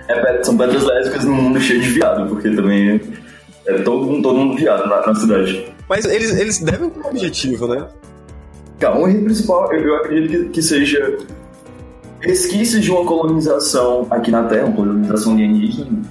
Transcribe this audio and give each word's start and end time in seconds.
é, 0.08 0.14
pe- 0.14 0.44
são 0.44 0.56
pedras 0.56 0.84
lésbicas 0.84 1.24
num 1.24 1.34
mundo 1.34 1.60
cheio 1.60 1.80
de 1.82 1.90
viado, 1.90 2.28
porque 2.28 2.48
também 2.50 2.90
é, 3.66 3.72
é 3.74 3.82
todo, 3.82 4.06
mundo- 4.06 4.22
todo 4.22 4.38
mundo 4.38 4.56
viado 4.56 4.86
na, 4.88 5.06
na 5.06 5.14
cidade. 5.14 5.70
Mas 5.88 6.04
eles, 6.06 6.30
eles 6.38 6.58
devem 6.60 6.88
ter 6.90 6.98
um 7.00 7.06
objetivo, 7.08 7.66
né? 7.68 7.86
Cara, 8.78 8.96
o 8.98 9.08
enredo 9.08 9.24
principal, 9.24 9.72
eu, 9.72 9.80
eu 9.80 9.96
acredito 9.96 10.44
que, 10.44 10.50
que 10.50 10.62
seja 10.62 11.18
resquícios 12.20 12.82
de 12.82 12.90
uma 12.90 13.04
colonização 13.04 14.06
aqui 14.10 14.30
na 14.30 14.44
Terra, 14.44 14.66
uma 14.66 14.76
colonização 14.76 15.32
alienígena, 15.32 16.02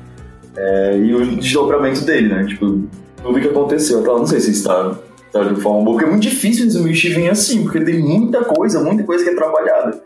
é, 0.56 0.98
e 0.98 1.14
o 1.14 1.38
desdobramento 1.38 2.02
dele, 2.02 2.30
né? 2.30 2.46
Tipo, 2.46 2.84
tudo 3.22 3.40
que 3.40 3.48
aconteceu. 3.48 4.02
Lá, 4.02 4.20
não 4.20 4.26
sei 4.26 4.40
se 4.40 4.52
está 4.52 4.96
tá 5.32 5.44
de 5.44 5.62
forma 5.62 5.84
boa, 5.84 5.98
porque 5.98 6.06
é 6.06 6.10
muito 6.10 6.24
difícil 6.24 6.66
resumir 6.66 6.92
o 6.92 6.96
Steven 6.96 7.30
assim, 7.30 7.64
porque 7.64 7.82
tem 7.82 8.00
muita 8.00 8.44
coisa, 8.44 8.80
muita 8.82 9.04
coisa 9.04 9.24
que 9.24 9.30
é 9.30 9.36
trabalhada. 9.36 10.02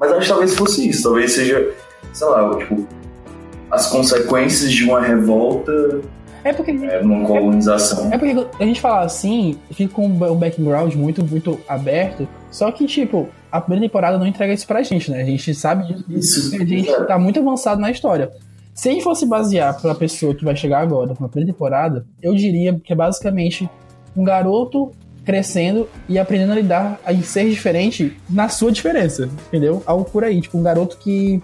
Mas 0.00 0.10
acho 0.12 0.22
que 0.22 0.28
talvez 0.28 0.54
fosse 0.54 0.88
isso, 0.88 1.02
talvez 1.04 1.32
seja, 1.32 1.70
sei 2.12 2.26
lá, 2.26 2.56
tipo, 2.56 2.86
as 3.70 3.86
consequências 3.88 4.70
de 4.72 4.84
uma 4.84 5.00
revolta 5.00 6.00
É 6.44 6.52
porque, 6.52 6.70
é, 6.70 7.02
numa 7.02 7.26
colonização. 7.26 8.12
é 8.12 8.18
porque 8.18 8.46
a 8.58 8.64
gente 8.64 8.80
fala 8.80 9.02
assim, 9.02 9.58
fica 9.70 9.94
com 9.94 10.06
um 10.06 10.36
background 10.36 10.94
muito, 10.94 11.24
muito 11.24 11.60
aberto. 11.68 12.26
Só 12.50 12.70
que, 12.70 12.86
tipo, 12.86 13.28
a 13.50 13.60
primeira 13.60 13.86
temporada 13.86 14.18
não 14.18 14.26
entrega 14.26 14.52
isso 14.52 14.66
pra 14.66 14.82
gente, 14.82 15.10
né? 15.10 15.22
A 15.22 15.24
gente 15.24 15.54
sabe 15.54 15.86
disso. 15.86 16.04
Isso, 16.08 16.54
A 16.62 16.64
gente 16.64 17.06
tá 17.06 17.18
muito 17.18 17.38
avançado 17.40 17.80
na 17.80 17.90
história. 17.90 18.30
Se 18.74 18.88
a 18.88 18.92
gente 18.92 19.04
fosse 19.04 19.26
basear 19.26 19.78
pra 19.80 19.94
pessoa 19.94 20.34
que 20.34 20.44
vai 20.44 20.56
chegar 20.56 20.80
agora, 20.80 21.14
na 21.18 21.28
primeira 21.28 21.52
temporada, 21.52 22.06
eu 22.22 22.34
diria 22.34 22.78
que 22.82 22.92
é 22.92 22.96
basicamente 22.96 23.68
um 24.16 24.24
garoto 24.24 24.90
crescendo 25.24 25.88
e 26.08 26.18
aprendendo 26.18 26.52
a 26.52 26.56
lidar 26.56 27.00
em 27.08 27.22
ser 27.22 27.48
diferente 27.48 28.16
na 28.28 28.48
sua 28.48 28.72
diferença, 28.72 29.28
entendeu? 29.48 29.82
Algo 29.86 30.04
por 30.04 30.24
aí, 30.24 30.40
tipo, 30.40 30.58
um 30.58 30.62
garoto 30.62 30.96
que. 30.98 31.40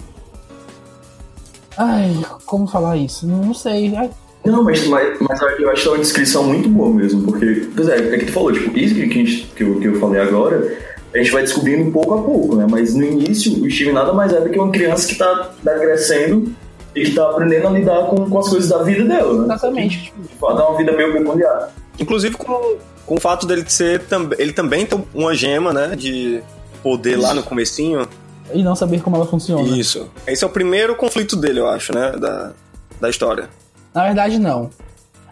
Ai, 1.76 2.12
como 2.44 2.66
falar 2.66 2.96
isso? 2.96 3.26
Não, 3.26 3.44
não 3.44 3.54
sei. 3.54 3.94
Ai, 3.94 4.10
Não, 4.44 4.62
mas, 4.64 4.86
mas, 4.86 5.18
mas 5.20 5.40
eu 5.58 5.70
acho 5.70 5.82
que 5.82 5.88
é 5.88 5.90
uma 5.92 5.98
descrição 5.98 6.44
muito 6.44 6.68
boa 6.68 6.94
mesmo, 6.94 7.22
porque, 7.22 7.68
pois 7.74 7.88
é, 7.88 8.14
é 8.14 8.18
que 8.18 8.26
tu 8.26 8.32
falou, 8.32 8.52
tipo, 8.52 8.76
isso 8.78 8.94
que, 8.94 9.02
a 9.02 9.04
gente, 9.06 9.52
que, 9.54 9.62
eu, 9.62 9.78
que 9.80 9.88
eu 9.88 10.00
falei 10.00 10.20
agora, 10.20 10.76
a 11.12 11.18
gente 11.18 11.30
vai 11.30 11.42
descobrindo 11.42 11.90
pouco 11.90 12.14
a 12.14 12.22
pouco, 12.22 12.56
né? 12.56 12.66
Mas 12.70 12.94
no 12.94 13.04
início, 13.04 13.52
o 13.62 13.70
Steve 13.70 13.92
nada 13.92 14.12
mais 14.12 14.32
é 14.32 14.40
do 14.40 14.48
que 14.48 14.58
uma 14.58 14.70
criança 14.70 15.06
que 15.08 15.16
tá, 15.16 15.50
tá 15.64 15.78
crescendo 15.78 16.52
e 16.94 17.04
que 17.04 17.12
tá 17.14 17.28
aprendendo 17.30 17.66
a 17.68 17.70
lidar 17.70 18.06
com, 18.06 18.28
com 18.28 18.38
as 18.38 18.48
coisas 18.48 18.68
da 18.70 18.82
vida 18.82 19.04
dela, 19.04 19.34
né? 19.38 19.44
exatamente. 19.44 20.04
Tipo, 20.04 20.22
Tipo, 20.22 20.54
dá 20.54 20.68
uma 20.68 20.78
vida 20.78 20.92
meio 20.92 21.12
peculiar. 21.12 21.70
Inclusive 21.98 22.36
com, 22.36 22.76
com 23.04 23.14
o 23.16 23.20
fato 23.20 23.46
dele 23.46 23.64
ser 23.68 24.00
também. 24.04 24.38
Ele 24.40 24.52
também 24.52 24.86
tem 24.86 25.04
uma 25.12 25.34
gema, 25.34 25.72
né? 25.72 25.96
De 25.96 26.40
poder 26.82 27.16
lá 27.16 27.34
no 27.34 27.42
comecinho. 27.42 28.06
e 28.54 28.62
não 28.62 28.76
saber 28.76 29.02
como 29.02 29.16
ela 29.16 29.26
funciona. 29.26 29.76
Isso. 29.76 30.08
Esse 30.26 30.44
é 30.44 30.46
o 30.46 30.50
primeiro 30.50 30.94
conflito 30.94 31.36
dele, 31.36 31.58
eu 31.60 31.68
acho, 31.68 31.92
né? 31.92 32.12
Da, 32.12 32.52
da 33.00 33.10
história. 33.10 33.48
Na 33.98 34.04
verdade, 34.04 34.38
não. 34.38 34.70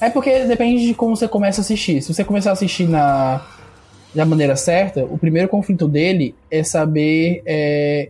É 0.00 0.10
porque 0.10 0.40
depende 0.44 0.84
de 0.84 0.92
como 0.92 1.14
você 1.14 1.28
começa 1.28 1.60
a 1.60 1.62
assistir. 1.62 2.02
Se 2.02 2.12
você 2.12 2.24
começar 2.24 2.50
a 2.50 2.52
assistir 2.54 2.88
na, 2.88 3.40
da 4.12 4.24
maneira 4.24 4.56
certa, 4.56 5.04
o 5.04 5.16
primeiro 5.16 5.48
conflito 5.48 5.86
dele 5.86 6.34
é 6.50 6.64
saber. 6.64 7.42
é, 7.46 8.08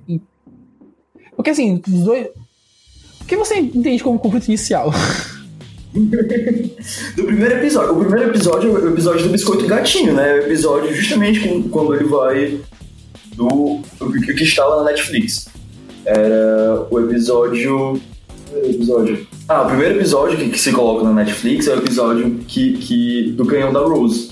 Porque 1.36 1.50
assim, 1.50 1.82
os 1.86 2.04
dois. 2.04 2.28
O 3.20 3.26
que 3.26 3.36
você 3.36 3.56
entende 3.56 4.02
como 4.02 4.18
conflito 4.18 4.46
inicial? 4.48 4.90
Do 5.92 7.24
primeiro 7.24 7.56
episódio. 7.56 7.92
O 7.92 8.00
primeiro 8.00 8.30
episódio 8.30 8.78
é 8.78 8.80
o 8.80 8.92
episódio 8.92 9.24
do 9.24 9.28
Biscoito 9.28 9.66
Gatinho, 9.66 10.14
né? 10.14 10.34
O 10.34 10.38
episódio 10.38 10.94
justamente 10.94 11.40
quando 11.70 11.94
ele 11.94 12.04
vai 12.04 12.60
do. 13.34 13.82
que 14.24 14.32
que 14.32 14.44
estava 14.44 14.76
na 14.76 14.84
Netflix. 14.84 15.48
Era 16.06 16.86
o 16.90 16.98
episódio. 17.00 18.00
Episódio. 18.64 19.26
Ah, 19.48 19.62
o 19.62 19.66
primeiro 19.66 19.96
episódio 19.98 20.36
que, 20.38 20.50
que 20.50 20.58
se 20.58 20.72
coloca 20.72 21.04
na 21.04 21.12
Netflix 21.12 21.66
é 21.68 21.74
o 21.74 21.78
episódio 21.78 22.38
que, 22.46 22.74
que, 22.78 23.32
do 23.32 23.44
canhão 23.46 23.72
da 23.72 23.80
Rose. 23.80 24.30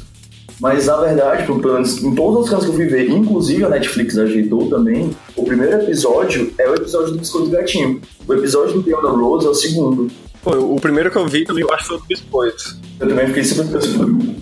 Mas 0.61 0.87
na 0.87 0.97
verdade, 0.99 1.45
pelo 1.47 1.59
menos 1.61 2.03
em 2.03 2.15
todos 2.15 2.45
os 2.45 2.51
casos 2.51 2.67
que 2.67 2.71
eu 2.71 2.77
fui 2.77 2.87
ver, 2.87 3.11
inclusive 3.11 3.65
a 3.65 3.69
Netflix 3.69 4.17
ajeitou 4.17 4.69
também, 4.71 5.11
o 5.37 5.43
primeiro 5.45 5.75
episódio 5.83 6.53
é 6.59 6.69
o 6.71 6.75
episódio 6.75 7.13
do 7.13 7.19
Biscoito 7.19 7.51
Gatinho. 7.51 8.01
O 8.27 8.33
episódio 8.35 8.75
do 8.75 8.83
canhão 8.85 9.03
da 9.03 9.11
Rose 9.11 9.47
é 9.47 9.51
o 9.51 9.55
segundo. 9.55 10.09
Pô, 10.43 10.53
o 10.57 10.81
primeiro 10.81 11.11
que 11.11 11.17
eu 11.17 11.27
vi, 11.27 11.45
eu 11.49 11.73
acho 11.73 11.83
que 11.83 11.89
foi 11.89 11.97
o 11.97 12.01
do 12.01 12.07
biscoito. 12.07 12.77
Eu 13.01 13.09
também 13.09 13.27
fiquei 13.29 13.45
super 13.45 13.83
super- 13.83 14.34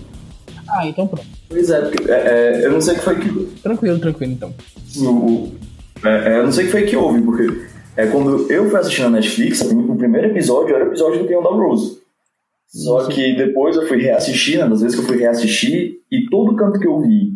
Ah, 0.69 0.87
então 0.87 1.07
pronto. 1.07 1.25
Pois 1.49 1.69
é, 1.69 1.81
porque 1.81 2.11
é, 2.11 2.61
é, 2.61 2.65
eu 2.65 2.71
não 2.71 2.81
sei 2.81 2.93
o 2.93 2.97
que 2.97 3.03
foi 3.03 3.15
que. 3.19 3.29
Tranquilo, 3.63 3.99
tranquilo 3.99 4.33
então. 4.33 4.53
o- 4.97 5.05
o- 5.09 5.51
é, 6.03 6.33
é, 6.35 6.39
eu 6.39 6.43
não 6.43 6.51
sei 6.51 6.63
o 6.63 6.67
que 6.67 6.71
foi 6.71 6.83
que 6.83 6.95
houve, 6.95 7.21
porque 7.21 7.47
é, 7.95 8.07
quando 8.07 8.51
eu 8.51 8.69
fui 8.69 8.79
assistir 8.79 9.01
na 9.01 9.09
Netflix, 9.11 9.61
o 9.61 9.95
primeiro 9.95 10.27
episódio 10.27 10.75
era 10.75 10.85
o 10.85 10.87
episódio 10.87 11.19
do 11.19 11.27
Canhão 11.27 11.43
da 11.43 11.49
Rose. 11.49 12.01
Só 12.67 13.05
que 13.07 13.35
depois 13.35 13.75
eu 13.75 13.87
fui 13.87 14.01
reassistir, 14.01 14.57
né, 14.57 14.67
das 14.67 14.81
vezes 14.81 14.95
que 14.95 15.03
eu 15.03 15.07
fui 15.07 15.17
reassistir, 15.17 15.99
e 16.11 16.25
todo 16.29 16.55
canto 16.55 16.79
que 16.79 16.87
eu 16.87 16.99
vi 17.01 17.33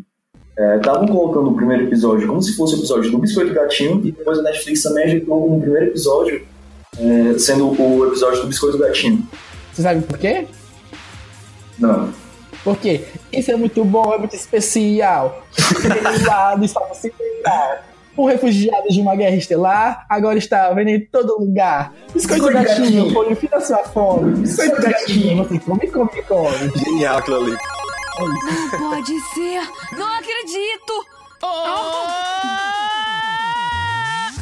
estavam 0.78 1.08
colocando 1.08 1.52
o 1.52 1.56
primeiro 1.56 1.84
episódio 1.84 2.28
como 2.28 2.42
se 2.42 2.56
fosse 2.56 2.74
o 2.74 2.80
episódio 2.80 3.12
do 3.12 3.20
Biscoito 3.20 3.54
Gatinho, 3.54 4.02
e 4.04 4.12
depois 4.12 4.40
a 4.40 4.42
Netflix 4.42 4.82
também 4.82 5.04
ajeitou 5.04 5.40
como 5.40 5.58
o 5.58 5.62
primeiro 5.62 5.86
episódio 5.86 6.42
é, 6.98 7.38
sendo 7.38 7.80
o 7.80 8.08
episódio 8.08 8.42
do 8.42 8.48
Biscoito 8.48 8.80
Gatinho. 8.80 9.28
Você 9.72 9.84
sabe 9.84 10.02
por 10.02 10.18
quê? 10.18 10.48
Não. 11.78 12.12
Porque 12.64 13.04
isso 13.32 13.52
é 13.52 13.56
muito 13.56 13.86
bom, 13.86 14.12
é 14.12 14.18
muito 14.18 14.36
especial. 14.36 15.46
Aquele 15.78 16.26
lá 16.26 16.56
do 16.56 16.66
Estado 16.66 16.96
Central. 16.96 17.87
Um 18.18 18.26
refugiado 18.26 18.88
de 18.90 19.00
uma 19.00 19.16
guerra 19.16 19.36
estelar 19.36 20.06
agora 20.10 20.38
está 20.38 20.72
vendo 20.74 20.90
em 20.90 21.06
todo 21.06 21.40
lugar. 21.40 21.94
Biscoito 22.14 22.52
gatinho, 22.52 22.80
gatinho. 22.80 23.14
foi 23.14 23.32
o 23.32 23.36
fim 23.36 23.48
da 23.48 23.62
sua 23.62 23.84
fome. 23.84 24.38
Biscoito 24.42 24.82
gatinho, 24.82 25.38
você 25.38 25.60
come, 25.60 25.88
come, 25.88 26.24
come. 26.24 26.72
Genial 26.76 27.18
aquilo 27.18 27.44
ali. 27.44 27.58
Pode 28.80 29.20
ser. 29.36 29.62
Não 29.96 30.08
acredito. 30.16 31.06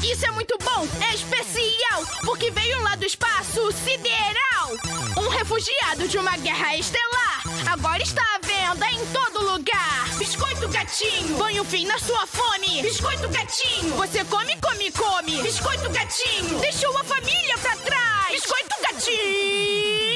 Isso 0.06 0.24
é 0.24 0.32
muito 0.32 0.56
bom, 0.60 0.88
é 1.04 1.16
especial, 1.16 2.06
porque 2.24 2.52
veio 2.52 2.80
lá 2.84 2.96
do 2.96 3.06
espaço 3.06 3.72
sideral. 3.72 4.70
Um 5.18 5.30
refugiado 5.30 6.08
de 6.08 6.20
uma 6.20 6.38
guerra 6.38 6.78
estelar. 6.78 7.42
Agora 7.72 8.04
está 8.04 8.22
à 8.36 8.40
venda 8.46 8.88
em 8.92 9.04
todo 9.08 9.44
lugar. 9.52 10.08
Biscoito 10.18 10.70
gatinho, 10.70 11.44
um 11.60 11.66
fim 11.66 11.88
na 11.88 11.98
sua 11.98 12.28
fome. 12.28 12.84
Biscoito 12.84 13.28
gatinho, 13.30 13.96
você 13.96 14.24
come, 14.26 14.56
come, 14.62 14.92
come. 14.92 15.42
Biscoito 15.42 15.90
gatinho, 15.90 16.60
deixou 16.60 16.96
a 17.00 17.04
família 17.04 17.58
pra 17.58 17.76
trás. 17.78 18.32
Biscoito 18.32 18.76
gatinho. 18.84 20.16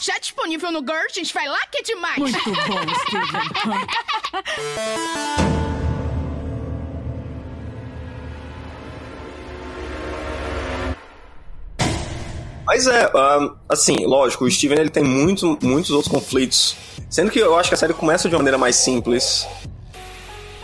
Já 0.00 0.18
disponível 0.18 0.72
no 0.72 0.80
Gurgent, 0.80 1.30
vai 1.34 1.46
lá 1.48 1.60
que 1.70 1.80
é 1.80 1.82
demais. 1.82 2.18
Muito 2.18 2.38
bom, 2.42 2.80
Steven. 3.04 3.58
Mas 12.68 12.86
é, 12.86 13.10
assim, 13.66 14.04
lógico, 14.04 14.44
o 14.44 14.50
Steven 14.50 14.78
ele 14.78 14.90
tem 14.90 15.02
muito, 15.02 15.58
muitos 15.62 15.90
outros 15.90 16.12
conflitos. 16.12 16.76
Sendo 17.08 17.30
que 17.30 17.38
eu 17.38 17.56
acho 17.58 17.70
que 17.70 17.74
a 17.74 17.78
série 17.78 17.94
começa 17.94 18.28
de 18.28 18.34
uma 18.34 18.40
maneira 18.40 18.58
mais 18.58 18.76
simples. 18.76 19.48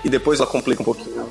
E 0.04 0.10
depois 0.10 0.38
ela 0.38 0.46
complica 0.46 0.82
um 0.82 0.84
pouquinho. 0.84 1.26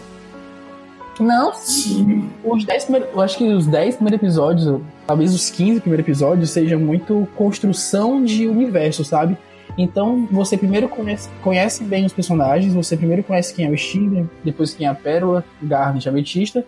Não, 1.20 1.54
Sim. 1.54 2.28
os 2.44 2.66
10 2.66 2.86
primeiros, 2.86 3.14
eu 3.14 3.22
acho 3.22 3.38
que 3.38 3.44
os 3.54 3.68
10 3.68 3.98
primeiros 3.98 4.20
episódios, 4.20 4.82
talvez 5.06 5.32
os 5.36 5.52
15 5.52 5.80
primeiros 5.82 6.08
episódios, 6.08 6.50
seja 6.50 6.76
muito 6.76 7.28
construção 7.36 8.24
de 8.24 8.48
universo, 8.48 9.06
sabe? 9.06 9.38
Então 9.78 10.28
você 10.32 10.58
primeiro 10.58 10.90
conhece, 10.90 11.30
conhece 11.44 11.84
bem 11.84 12.04
os 12.04 12.14
personagens, 12.14 12.74
você 12.74 12.98
primeiro 12.98 13.22
conhece 13.22 13.54
quem 13.54 13.68
é 13.68 13.70
o 13.70 13.78
Steven, 13.78 14.28
depois 14.44 14.74
quem 14.74 14.88
é 14.88 14.90
a 14.90 14.96
Pérola, 14.96 15.46
Garnet, 15.62 16.10
Ametista, 16.10 16.66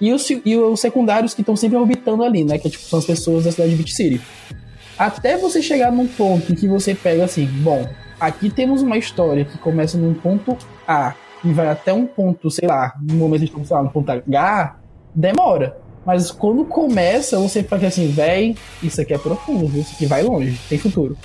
e 0.00 0.12
os, 0.12 0.28
e 0.30 0.56
os 0.56 0.80
secundários 0.80 1.34
que 1.34 1.42
estão 1.42 1.56
sempre 1.56 1.76
orbitando 1.76 2.22
ali, 2.22 2.44
né? 2.44 2.58
Que 2.58 2.70
tipo, 2.70 2.84
são 2.84 2.98
as 2.98 3.04
pessoas 3.04 3.44
da 3.44 3.52
cidade 3.52 3.70
de 3.70 3.76
Beat 3.76 3.90
City. 3.90 4.20
Até 4.98 5.36
você 5.36 5.60
chegar 5.60 5.90
num 5.90 6.06
ponto 6.06 6.52
em 6.52 6.54
que 6.54 6.68
você 6.68 6.94
pega 6.94 7.24
assim, 7.24 7.46
bom, 7.46 7.88
aqui 8.18 8.48
temos 8.48 8.82
uma 8.82 8.96
história 8.96 9.44
que 9.44 9.58
começa 9.58 9.98
num 9.98 10.14
ponto 10.14 10.56
A 10.86 11.14
e 11.44 11.52
vai 11.52 11.68
até 11.68 11.92
um 11.92 12.06
ponto, 12.06 12.50
sei 12.50 12.66
lá, 12.66 12.94
no 13.02 13.14
momento 13.14 13.40
que 13.40 13.46
estamos, 13.46 13.70
lá, 13.70 13.82
no 13.82 13.90
ponto 13.90 14.10
H, 14.10 14.76
demora. 15.14 15.76
Mas 16.06 16.30
quando 16.30 16.64
começa, 16.64 17.38
você 17.38 17.62
fica 17.62 17.86
assim, 17.86 18.08
véi, 18.08 18.56
isso 18.82 19.00
aqui 19.00 19.14
é 19.14 19.18
profundo, 19.18 19.78
isso 19.78 19.92
aqui 19.94 20.06
vai 20.06 20.22
longe, 20.22 20.58
tem 20.68 20.78
futuro. 20.78 21.16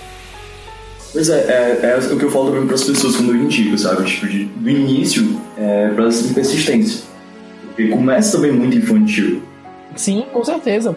Pois 1.12 1.28
é, 1.28 1.78
é, 1.82 1.90
é 1.90 2.12
o 2.12 2.18
que 2.18 2.24
eu 2.24 2.30
falo 2.30 2.50
também 2.50 2.66
para 2.66 2.76
as 2.76 2.84
pessoas 2.84 3.16
quando 3.16 3.34
eu 3.34 3.42
indico, 3.42 3.76
sabe? 3.76 4.04
Tipo, 4.04 4.28
de, 4.28 4.44
do 4.44 4.70
início, 4.70 5.40
é, 5.58 5.88
para 5.88 6.08
terem 6.08 6.32
persistência. 6.32 7.09
Porque 7.80 7.88
começa 7.96 8.36
também 8.36 8.52
muito 8.52 8.76
infantil. 8.76 9.42
Sim, 9.96 10.26
com 10.32 10.44
certeza. 10.44 10.96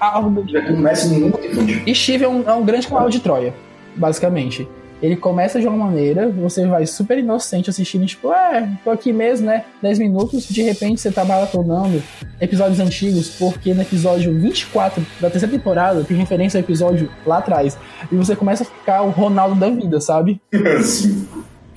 A- 0.00 0.22
Já 0.48 0.62
começa 0.66 1.08
muito 1.08 1.38
infantil. 1.44 1.82
E 1.86 1.94
Steve 1.94 2.24
é 2.24 2.28
um, 2.28 2.48
é 2.48 2.52
um 2.54 2.64
grande 2.64 2.86
cavalo 2.86 3.10
de 3.10 3.20
Troia, 3.20 3.54
basicamente. 3.96 4.66
Ele 5.02 5.16
começa 5.16 5.60
de 5.60 5.66
uma 5.66 5.86
maneira, 5.86 6.28
você 6.28 6.64
vai 6.64 6.86
super 6.86 7.18
inocente 7.18 7.68
assistindo, 7.68 8.06
tipo, 8.06 8.32
é, 8.32 8.68
tô 8.84 8.90
aqui 8.90 9.12
mesmo, 9.12 9.46
né? 9.46 9.64
10 9.82 9.98
minutos, 9.98 10.46
de 10.48 10.62
repente 10.62 11.00
você 11.00 11.10
tá 11.10 11.24
maratonando 11.24 12.00
episódios 12.40 12.78
antigos, 12.78 13.28
porque 13.30 13.74
no 13.74 13.82
episódio 13.82 14.32
24 14.38 15.04
da 15.20 15.28
terceira 15.28 15.56
temporada 15.56 16.04
tem 16.04 16.16
referência 16.16 16.58
ao 16.58 16.62
episódio 16.62 17.10
lá 17.26 17.38
atrás. 17.38 17.76
E 18.12 18.14
você 18.14 18.36
começa 18.36 18.62
a 18.62 18.66
ficar 18.66 19.02
o 19.02 19.10
Ronaldo 19.10 19.56
da 19.56 19.68
vida, 19.68 20.00
sabe? 20.00 20.40
assim. 20.78 21.26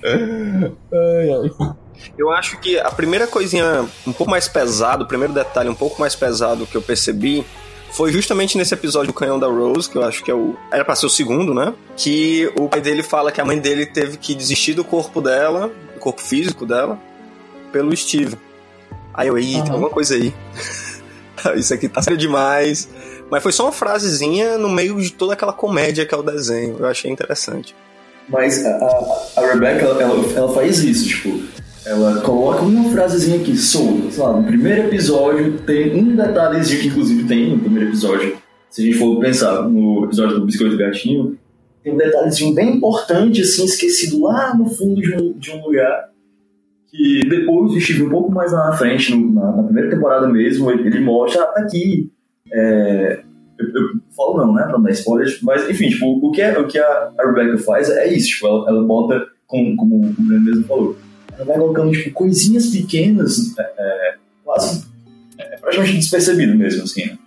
Ai, 0.04 1.30
ai. 1.32 1.76
Eu 2.18 2.32
acho 2.32 2.58
que 2.60 2.80
a 2.80 2.92
primeira 2.92 3.28
coisinha 3.28 3.86
um 4.06 4.14
pouco 4.14 4.32
mais 4.32 4.48
pesado, 4.48 5.04
o 5.04 5.08
primeiro 5.08 5.34
detalhe 5.34 5.70
um 5.70 5.76
pouco 5.76 6.00
mais 6.00 6.16
pesado 6.16 6.66
que 6.66 6.76
eu 6.76 6.82
percebi 6.82 7.46
foi 7.92 8.12
justamente 8.12 8.58
nesse 8.58 8.74
episódio 8.74 9.08
do 9.08 9.14
Canhão 9.14 9.40
da 9.40 9.48
Rose, 9.48 9.90
que 9.90 9.98
eu 9.98 10.04
acho 10.04 10.24
que 10.24 10.30
é 10.30 10.34
o. 10.34 10.56
Era 10.72 10.84
pra 10.84 10.96
ser 10.96 11.06
o 11.06 11.10
segundo, 11.10 11.54
né? 11.54 11.74
Que 11.96 12.52
o 12.60 12.68
pai 12.68 12.82
dele 12.82 13.02
fala 13.02 13.32
que 13.32 13.40
a 13.40 13.46
mãe 13.46 13.58
dele 13.58 13.86
teve 13.86 14.18
que 14.18 14.36
desistir 14.36 14.74
do 14.74 14.84
corpo 14.84 15.22
dela, 15.22 15.72
do 15.94 16.00
corpo 16.00 16.22
físico 16.22 16.66
dela, 16.66 17.00
pelo 17.72 17.96
Steve. 17.96 18.38
Aí 19.14 19.30
eu, 19.30 19.36
tem 19.36 19.62
Aham. 19.62 19.72
alguma 19.72 19.90
coisa 19.90 20.16
aí. 20.16 20.34
Isso 21.56 21.74
aqui 21.74 21.88
tá 21.88 22.02
sério 22.02 22.18
demais. 22.18 22.90
Mas 23.30 23.42
foi 23.42 23.52
só 23.52 23.64
uma 23.64 23.72
frasezinha 23.72 24.58
no 24.58 24.70
meio 24.70 25.00
de 25.02 25.12
toda 25.12 25.34
aquela 25.34 25.54
comédia 25.54 26.06
que 26.06 26.14
é 26.14 26.18
o 26.18 26.24
desenho. 26.24 26.78
Eu 26.80 26.88
achei 26.88 27.10
interessante. 27.10 27.74
Mas 28.28 28.66
a, 28.66 28.70
a, 28.70 29.42
a 29.42 29.54
Rebecca, 29.54 29.86
ela, 29.86 30.02
ela, 30.02 30.34
ela 30.36 30.54
faz 30.54 30.80
isso, 30.80 31.08
tipo, 31.08 31.44
ela 31.86 32.22
coloca 32.22 32.64
uma 32.64 32.90
frasezinha 32.92 33.40
aqui, 33.40 33.56
solta, 33.58 34.10
sei 34.12 34.24
lá, 34.24 34.40
no 34.40 34.46
primeiro 34.48 34.84
episódio 34.88 35.60
tem 35.60 35.96
um 35.96 36.16
detalhezinho 36.16 36.82
que 36.82 36.88
inclusive 36.88 37.28
tem 37.28 37.52
no 37.52 37.60
primeiro 37.60 37.90
episódio, 37.90 38.38
se 38.70 38.82
a 38.82 38.86
gente 38.86 38.98
for 38.98 39.20
pensar 39.20 39.62
no 39.70 40.06
episódio 40.06 40.40
do 40.40 40.46
Biscoito 40.46 40.78
Gatinho, 40.78 41.38
tem 41.84 41.94
um 41.94 41.98
detalhezinho 41.98 42.54
bem 42.56 42.78
importante, 42.78 43.42
assim, 43.42 43.66
esquecido 43.66 44.22
lá 44.24 44.56
no 44.58 44.66
fundo 44.68 45.00
de 45.00 45.14
um, 45.14 45.34
de 45.38 45.52
um 45.52 45.62
lugar, 45.64 46.10
que 46.90 47.20
depois 47.30 47.74
estive 47.74 48.04
um 48.04 48.10
pouco 48.10 48.32
mais 48.32 48.52
na 48.52 48.72
frente, 48.74 49.14
no- 49.16 49.32
na, 49.32 49.56
na 49.58 49.64
primeira 49.64 49.90
temporada 49.92 50.28
mesmo, 50.28 50.72
ele, 50.72 50.88
ele 50.88 51.00
mostra, 51.02 51.44
ah, 51.44 51.48
tá 51.48 51.62
aqui, 51.62 52.10
é, 52.52 53.22
eu, 53.60 53.68
eu 53.68 53.90
falo 54.16 54.38
não, 54.38 54.54
né, 54.54 54.64
pra 54.64 54.74
não 54.74 54.82
dar 54.84 54.92
spoilers, 54.92 55.40
mas 55.44 55.70
enfim, 55.70 55.90
tipo, 55.90 56.06
o 56.26 56.32
que, 56.32 56.42
é, 56.42 56.58
o 56.58 56.66
que 56.66 56.80
a, 56.80 57.12
Rebecca 57.20 57.58
faz 57.60 57.90
é 57.90 58.12
isso, 58.12 58.30
tipo, 58.30 58.48
ela, 58.48 58.70
ela 58.70 58.84
bota, 58.84 59.24
como, 59.46 59.76
como 59.76 59.96
o 60.08 60.14
Breno 60.24 60.44
mesmo 60.44 60.64
falou, 60.64 60.98
ela 61.36 61.46
vai 61.46 61.58
colocando, 61.58 61.92
tipo, 61.92 62.12
coisinhas 62.12 62.68
pequenas, 62.68 63.58
é, 63.58 63.62
é, 63.62 64.16
quase, 64.44 64.86
é, 65.38 65.58
praticamente 65.58 65.98
despercebido 65.98 66.56
mesmo, 66.56 66.84
assim, 66.84 67.06
né? 67.06 67.18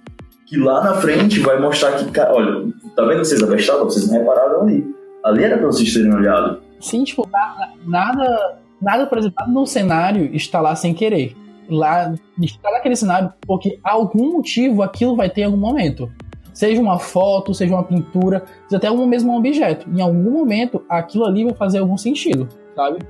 que 0.46 0.56
lá 0.56 0.82
na 0.82 0.94
frente 0.94 1.40
vai 1.40 1.60
mostrar 1.60 1.92
que, 1.92 2.10
cara, 2.10 2.32
olha, 2.32 2.72
tá 2.96 3.04
vendo 3.04 3.18
vocês 3.18 3.42
abestaram? 3.42 3.84
Vocês 3.84 4.10
não 4.10 4.18
repararam 4.18 4.62
ali. 4.62 4.94
Ali 5.22 5.44
era 5.44 5.58
pra 5.58 5.66
vocês 5.66 5.92
terem 5.92 6.14
olhado. 6.14 6.62
Sim, 6.80 7.04
tipo, 7.04 7.28
na- 7.30 7.72
nada, 7.84 8.56
nada 8.80 9.02
apresentado 9.02 9.52
no 9.52 9.66
cenário 9.66 10.34
está 10.34 10.60
lá 10.62 10.74
sem 10.74 10.94
querer. 10.94 11.36
Lá 11.68 12.14
está 12.42 12.70
naquele 12.70 12.96
cenário 12.96 13.30
porque 13.46 13.78
algum 13.84 14.32
motivo 14.32 14.82
aquilo 14.82 15.14
vai 15.14 15.28
ter 15.28 15.42
em 15.42 15.44
algum 15.44 15.58
momento. 15.58 16.10
Seja 16.54 16.80
uma 16.80 16.98
foto, 16.98 17.52
seja 17.52 17.74
uma 17.74 17.84
pintura, 17.84 18.42
seja 18.68 18.78
até 18.78 18.90
um 18.90 19.06
mesmo 19.06 19.36
objeto. 19.36 19.86
Em 19.90 20.00
algum 20.00 20.30
momento 20.30 20.82
aquilo 20.88 21.26
ali 21.26 21.44
vai 21.44 21.54
fazer 21.54 21.78
algum 21.78 21.98
sentido, 21.98 22.48
sabe? 22.74 23.00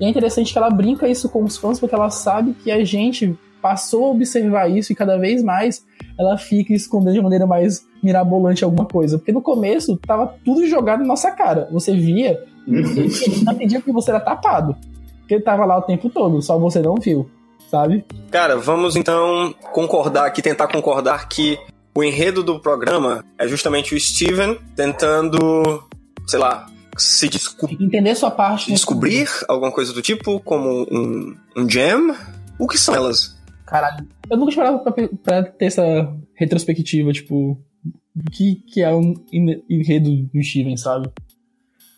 E 0.00 0.04
é 0.04 0.08
interessante 0.08 0.52
que 0.52 0.58
ela 0.58 0.70
brinca 0.70 1.08
isso 1.08 1.28
com 1.28 1.42
os 1.44 1.56
fãs 1.56 1.78
porque 1.78 1.94
ela 1.94 2.10
sabe 2.10 2.54
que 2.54 2.70
a 2.70 2.84
gente 2.84 3.38
passou 3.60 4.06
a 4.06 4.10
observar 4.10 4.68
isso 4.68 4.92
e 4.92 4.94
cada 4.96 5.16
vez 5.16 5.42
mais 5.42 5.84
ela 6.18 6.36
fica 6.36 6.72
escondendo 6.74 7.14
de 7.14 7.22
maneira 7.22 7.46
mais 7.46 7.86
mirabolante 8.02 8.64
alguma 8.64 8.84
coisa. 8.84 9.18
Porque 9.18 9.32
no 9.32 9.40
começo 9.40 9.96
tava 9.98 10.34
tudo 10.44 10.66
jogado 10.66 11.00
na 11.00 11.06
nossa 11.06 11.30
cara. 11.30 11.68
Você 11.70 11.94
via 11.94 12.42
e 12.66 13.44
não 13.44 13.52
entendia 13.52 13.78
porque 13.78 13.92
você 13.92 14.10
era 14.10 14.20
tapado. 14.20 14.76
Porque 15.20 15.34
ele 15.34 15.42
tava 15.42 15.64
lá 15.64 15.78
o 15.78 15.82
tempo 15.82 16.10
todo, 16.10 16.42
só 16.42 16.58
você 16.58 16.80
não 16.80 16.96
viu, 16.96 17.30
sabe? 17.70 18.04
Cara, 18.30 18.56
vamos 18.56 18.96
então 18.96 19.54
concordar 19.72 20.26
aqui, 20.26 20.42
tentar 20.42 20.66
concordar 20.66 21.28
que 21.28 21.58
o 21.94 22.02
enredo 22.02 22.42
do 22.42 22.58
programa 22.58 23.24
é 23.38 23.46
justamente 23.46 23.94
o 23.94 24.00
Steven 24.00 24.58
tentando, 24.74 25.38
sei 26.26 26.40
lá, 26.40 26.66
se 26.96 27.28
Entender 27.80 28.14
sua 28.14 28.30
parte. 28.30 28.68
no- 28.70 28.74
descobrir 28.76 29.28
alguma 29.48 29.72
coisa 29.72 29.92
do 29.92 30.02
tipo, 30.02 30.40
como 30.40 30.86
um, 30.90 31.34
um 31.56 31.68
gem. 31.68 32.14
O 32.58 32.66
que 32.68 32.78
são 32.78 32.94
elas? 32.94 33.36
Caralho. 33.66 34.06
Eu 34.30 34.36
nunca 34.36 34.50
esperava 34.50 34.78
pra, 34.78 34.92
pra 35.22 35.42
ter 35.44 35.66
essa 35.66 35.82
retrospectiva, 36.34 37.12
tipo, 37.12 37.52
o 38.14 38.30
que, 38.30 38.56
que 38.72 38.82
é 38.82 38.94
um 38.94 39.14
en- 39.32 39.62
enredo 39.68 40.10
do 40.32 40.42
Steven, 40.42 40.76
sabe? 40.76 41.10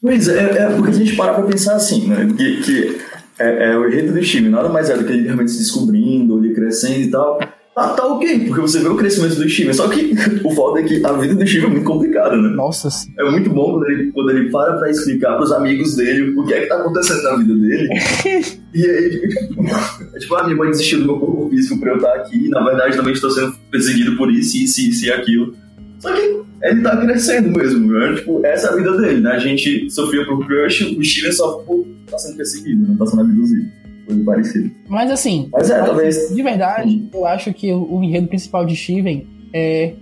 Pois 0.00 0.28
é, 0.28 0.58
é 0.58 0.76
porque 0.76 0.90
a 0.90 0.92
gente 0.92 1.16
para 1.16 1.34
pra 1.34 1.44
pensar 1.44 1.74
assim, 1.76 2.06
né? 2.06 2.26
Que, 2.36 2.62
que 2.62 3.00
é, 3.38 3.70
é 3.72 3.76
o 3.78 3.88
enredo 3.88 4.12
do 4.12 4.20
time, 4.22 4.48
nada 4.48 4.68
mais 4.68 4.88
é 4.90 4.96
do 4.96 5.04
que 5.04 5.12
ele 5.12 5.24
realmente 5.24 5.50
se 5.50 5.58
descobrindo, 5.58 6.44
ele 6.44 6.54
crescendo 6.54 7.00
e 7.00 7.10
tal. 7.10 7.38
Tá, 7.74 7.88
tá 7.88 8.06
ok, 8.06 8.46
porque 8.46 8.60
você 8.60 8.78
vê 8.78 8.88
o 8.88 8.96
crescimento 8.96 9.34
do 9.34 9.48
Steven. 9.48 9.72
Só 9.72 9.88
que 9.88 10.14
o 10.44 10.50
foda 10.52 10.80
é 10.80 10.84
que 10.84 11.04
a 11.04 11.12
vida 11.14 11.34
do 11.34 11.46
Steven 11.46 11.66
é 11.66 11.70
muito 11.70 11.84
complicada, 11.84 12.36
né? 12.36 12.48
Nossa. 12.50 12.88
É 13.18 13.30
muito 13.30 13.50
bom 13.50 13.72
quando 13.72 13.90
ele, 13.90 14.12
quando 14.12 14.30
ele 14.30 14.50
para 14.50 14.74
pra 14.74 14.90
explicar 14.90 15.36
pros 15.36 15.50
amigos 15.50 15.96
dele 15.96 16.38
o 16.38 16.46
que 16.46 16.54
é 16.54 16.60
que 16.60 16.66
tá 16.66 16.76
acontecendo 16.76 17.22
na 17.22 17.36
vida 17.36 17.54
dele. 17.54 17.88
e 18.72 18.86
aí, 18.86 19.22
é 20.14 20.18
tipo, 20.18 20.34
ah, 20.36 20.44
minha 20.44 20.56
mãe 20.56 20.70
desistiu 20.70 21.00
do 21.00 21.06
meu 21.06 21.18
corpo 21.18 21.50
físico 21.50 21.80
pra 21.80 21.90
eu 21.90 21.96
estar 21.96 22.14
aqui. 22.14 22.46
E, 22.46 22.48
na 22.48 22.62
verdade, 22.64 22.96
também 22.96 23.12
estou 23.12 23.30
sendo 23.30 23.52
perseguido 23.70 24.16
por 24.16 24.32
isso, 24.32 24.56
isso, 24.56 24.80
isso 24.80 25.06
e 25.06 25.10
aquilo. 25.10 25.52
Só 25.98 26.12
que 26.12 26.44
ele 26.62 26.80
tá 26.80 26.96
crescendo 26.96 27.50
mesmo, 27.50 27.92
né? 27.92 28.14
Tipo, 28.14 28.44
essa 28.46 28.68
é 28.68 28.70
a 28.70 28.76
vida 28.76 28.96
dele, 28.96 29.20
né? 29.20 29.32
A 29.32 29.38
gente 29.38 29.90
sofreu 29.90 30.24
por 30.26 30.46
crush, 30.46 30.96
o 30.96 31.02
Steven 31.02 31.32
só 31.32 31.54
por 31.58 31.84
tá 32.08 32.18
sendo 32.18 32.36
perseguido, 32.36 32.86
não 32.86 32.96
tá 32.96 33.06
sendo 33.06 33.22
abduzido. 33.22 33.83
Coisa 34.06 34.24
parecida. 34.24 34.70
Mas 34.88 35.10
assim, 35.10 35.48
Mas 35.52 35.70
é, 35.70 35.78
Mas, 35.78 35.86
talvez. 35.88 36.34
De 36.34 36.42
verdade, 36.42 37.08
eu 37.12 37.26
acho 37.26 37.52
que 37.52 37.72
o, 37.72 38.02
enredo 38.02 38.28
principal 38.28 38.64
de 38.66 38.76
Steven 38.76 39.26
é 39.52 39.94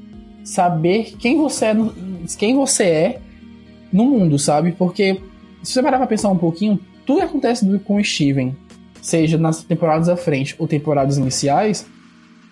saber 0.44 1.14
quem 1.18 1.36
você 1.36 1.66
é, 1.66 1.74
no- 1.74 1.94
quem 2.38 2.54
você 2.56 2.84
é 2.84 3.20
no 3.92 4.04
mundo, 4.04 4.38
sabe? 4.38 4.72
Porque 4.72 5.20
se 5.62 5.72
você 5.72 5.82
parar 5.82 5.98
pra 5.98 6.06
pensar 6.06 6.28
um 6.30 6.38
pouquinho, 6.38 6.78
tudo 7.06 7.18
que 7.20 7.24
acontece 7.26 7.78
com 7.80 7.96
o 7.96 8.04
Steven, 8.04 8.56
seja 9.00 9.36
nas 9.38 9.62
temporadas 9.62 10.08
à 10.08 10.16
frente 10.16 10.54
ou 10.58 10.66
temporadas 10.66 11.18
iniciais, 11.18 11.86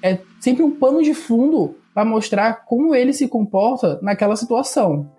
é 0.03 0.19
sempre 0.41 0.63
um 0.63 0.71
pano 0.71 1.03
de 1.03 1.15
fundo 1.15 1.75
pra 1.95 2.05
mostrar 2.05 2.65
como 2.67 2.95
ele 2.95 3.13
se 3.13 3.27
comporta 3.29 3.99
naquela 4.03 4.37
situação. 4.37 5.11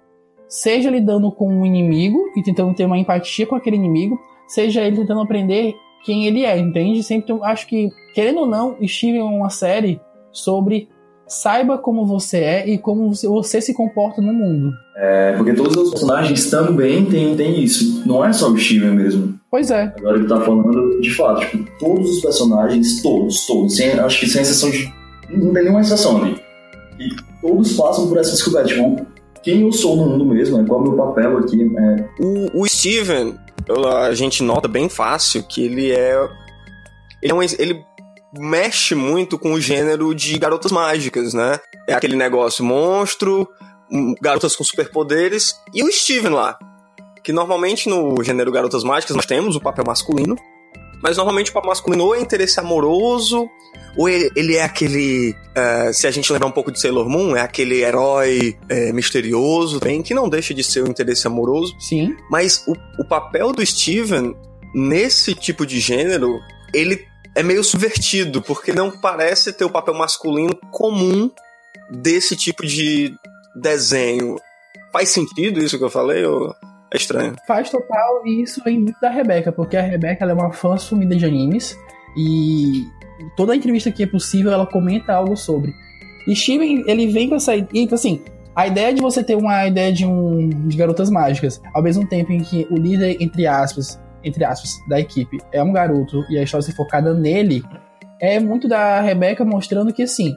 Seja 0.48 0.90
lidando 0.90 1.32
com 1.32 1.48
um 1.50 1.66
inimigo 1.66 2.18
e 2.36 2.44
tentando 2.44 2.74
ter 2.74 2.86
uma 2.86 2.98
empatia 2.98 3.46
com 3.46 3.56
aquele 3.56 3.76
inimigo, 3.78 4.20
seja 4.48 4.82
ele 4.82 4.98
tentando 4.98 5.22
aprender 5.22 5.74
quem 6.06 6.26
ele 6.26 6.44
é, 6.46 6.58
entende? 6.58 7.04
Sempre 7.04 7.34
acho 7.44 7.68
que, 7.68 7.90
querendo 8.14 8.42
ou 8.42 8.48
não, 8.48 8.76
Steven 8.86 9.20
é 9.20 9.24
uma 9.24 9.50
série 9.50 10.00
sobre 10.32 10.88
saiba 11.28 11.78
como 11.78 12.06
você 12.06 12.38
é 12.40 12.70
e 12.70 12.78
como 12.78 13.14
você- 13.14 13.62
se 13.62 13.74
comporta 13.74 14.22
no 14.22 14.34
mundo. 14.34 14.74
É, 14.98 15.32
porque 15.38 15.54
todos 15.54 15.76
os 15.78 15.92
personagens 15.92 16.50
também 16.50 17.06
têm, 17.06 17.36
têm 17.38 17.64
isso. 17.64 18.04
Não 18.06 18.24
é 18.26 18.34
só 18.34 18.50
o 18.50 18.58
Steven 18.58 18.92
mesmo. 18.92 19.40
Pois 19.50 19.72
é, 19.72 19.94
Agora 19.98 20.18
ele 20.18 20.28
tá 20.28 20.42
falando 20.42 21.00
de 21.00 21.10
fato, 21.14 21.42
tipo, 21.50 21.66
todos 21.80 22.10
os 22.18 22.22
personagens, 22.22 23.02
todos, 23.02 23.46
todos, 23.48 23.76
sem, 23.76 23.92
acho 23.92 24.20
que 24.20 24.28
sem 24.28 24.42
exceção 24.42 24.70
de. 24.70 24.92
Não 25.30 25.54
tem 25.54 25.64
nenhuma 25.64 25.82
exceção 25.82 26.22
ali. 26.22 26.36
E 27.00 27.08
todos 27.42 27.74
passam 27.78 28.08
por 28.10 28.18
essa 28.18 28.32
descoberta, 28.32 28.68
tipo, 28.70 29.06
quem 29.42 29.62
eu 29.62 29.72
sou 29.72 29.96
no 29.96 30.06
mundo 30.08 30.26
mesmo, 30.26 30.58
né? 30.58 30.66
qual 30.68 30.82
é 30.82 30.84
o 30.84 30.88
meu 30.92 30.98
papel 30.98 31.38
aqui. 31.38 31.62
É, 31.78 32.06
O, 32.20 32.62
o 32.62 32.68
Steven, 32.68 33.36
a 34.08 34.14
gente 34.14 34.44
nota 34.44 34.68
bem 34.68 34.90
fácil 34.90 35.44
que 35.44 35.64
ele 35.64 35.92
é. 35.92 36.16
Ele, 37.22 37.32
é 37.32 37.36
um, 37.36 37.42
ele 37.42 37.86
mexe 38.38 38.96
muito 38.96 39.38
com 39.38 39.54
o 39.54 39.62
gênero 39.62 40.14
de 40.16 40.38
garotas 40.38 40.72
mágicas, 40.72 41.34
né? 41.34 41.60
É 41.88 41.94
aquele 41.94 42.16
negócio 42.16 42.64
monstro, 42.64 43.48
hum, 43.92 44.16
garotas 44.22 44.56
com 44.56 44.64
superpoderes, 44.64 45.56
e 45.74 45.84
o 45.84 45.92
Steven 45.92 46.32
lá. 46.32 46.58
Que 47.24 47.32
normalmente 47.32 47.88
no 47.88 48.24
gênero 48.24 48.52
garotas 48.52 48.84
mágicas 48.84 49.16
nós 49.16 49.26
temos 49.26 49.56
o 49.56 49.62
papel 49.62 49.84
masculino, 49.86 50.36
mas 51.04 51.18
normalmente 51.18 51.52
o 51.52 51.54
papel 51.54 51.70
masculino 51.70 52.06
ou 52.06 52.16
é 52.16 52.20
interesse 52.20 52.60
amoroso, 52.60 53.48
ou 53.98 54.08
ele, 54.08 54.32
ele 54.36 54.56
é 54.56 54.64
aquele. 54.64 55.36
eh, 55.56 55.92
se 55.94 56.08
a 56.08 56.12
gente 56.12 56.32
lembrar 56.32 56.48
um 56.48 56.52
pouco 56.52 56.72
de 56.72 56.80
Sailor 56.80 57.10
Moon, 57.10 57.36
é 57.36 57.42
aquele 57.42 57.82
herói 57.82 58.58
eh, 58.70 58.92
misterioso, 58.94 59.80
bem, 59.80 60.02
que 60.02 60.14
não 60.14 60.30
deixa 60.30 60.54
de 60.54 60.64
ser 60.64 60.84
o 60.84 60.90
interesse 60.90 61.28
amoroso. 61.28 61.76
sim. 61.80 62.16
Mas 62.30 62.64
o, 62.68 62.74
o 63.02 63.06
papel 63.06 63.52
do 63.52 63.66
Steven 63.66 64.36
nesse 64.74 65.36
tipo 65.36 65.66
de 65.66 65.80
gênero, 65.80 66.40
ele 66.74 67.06
é 67.36 67.44
meio 67.44 67.64
subvertido, 67.64 68.42
porque 68.42 68.74
não 68.74 68.92
parece 68.92 69.54
ter 69.54 69.66
o 69.66 69.70
papel 69.70 69.94
masculino 69.94 70.56
comum 70.72 71.30
desse 71.90 72.36
tipo 72.36 72.66
de 72.66 73.14
desenho. 73.56 74.38
Faz 74.92 75.10
sentido 75.10 75.60
isso 75.62 75.78
que 75.78 75.84
eu 75.84 75.90
falei 75.90 76.24
ou 76.26 76.54
é 76.94 76.98
estranho? 76.98 77.36
Faz 77.48 77.70
total 77.70 78.26
e 78.26 78.42
isso 78.42 78.62
vem 78.64 78.80
muito 78.80 79.00
da 79.00 79.10
Rebeca, 79.10 79.52
porque 79.52 79.78
a 79.78 79.82
Rebeca 79.82 80.26
é 80.26 80.34
uma 80.34 80.52
fã 80.52 80.78
sumida 80.78 81.16
de 81.16 81.26
animes 81.26 81.78
e 82.18 82.86
toda 83.36 83.56
entrevista 83.56 83.92
que 83.92 84.04
é 84.04 84.08
possível 84.08 84.52
ela 84.52 84.66
comenta 84.66 85.14
algo 85.14 85.36
sobre. 85.36 85.74
E 86.28 86.36
Steven, 86.36 86.84
ele 86.88 87.08
vem 87.08 87.30
com 87.30 87.36
essa 87.36 87.56
ideia, 87.56 87.88
assim, 87.92 88.22
a 88.56 88.68
ideia 88.68 88.94
de 88.94 89.02
você 89.02 89.24
ter 89.24 89.36
uma 89.36 89.66
ideia 89.66 89.92
de 89.92 90.06
um 90.06 90.50
de 90.68 90.78
garotas 90.78 91.10
mágicas, 91.10 91.62
ao 91.74 91.82
mesmo 91.82 92.06
tempo 92.08 92.32
em 92.32 92.42
que 92.42 92.68
o 92.70 92.76
líder 92.76 93.18
entre 93.20 93.48
aspas, 93.48 94.00
entre 94.24 94.44
aspas, 94.44 94.78
da 94.88 95.00
equipe 95.00 95.38
é 95.52 95.64
um 95.64 95.72
garoto 95.72 96.24
e 96.30 96.38
a 96.38 96.44
história 96.44 96.66
se 96.66 96.74
focada 96.74 97.14
nele, 97.14 97.64
é 98.20 98.40
muito 98.40 98.68
da 98.68 99.02
Rebeca 99.02 99.44
mostrando 99.44 99.94
que 99.94 100.04
assim, 100.04 100.36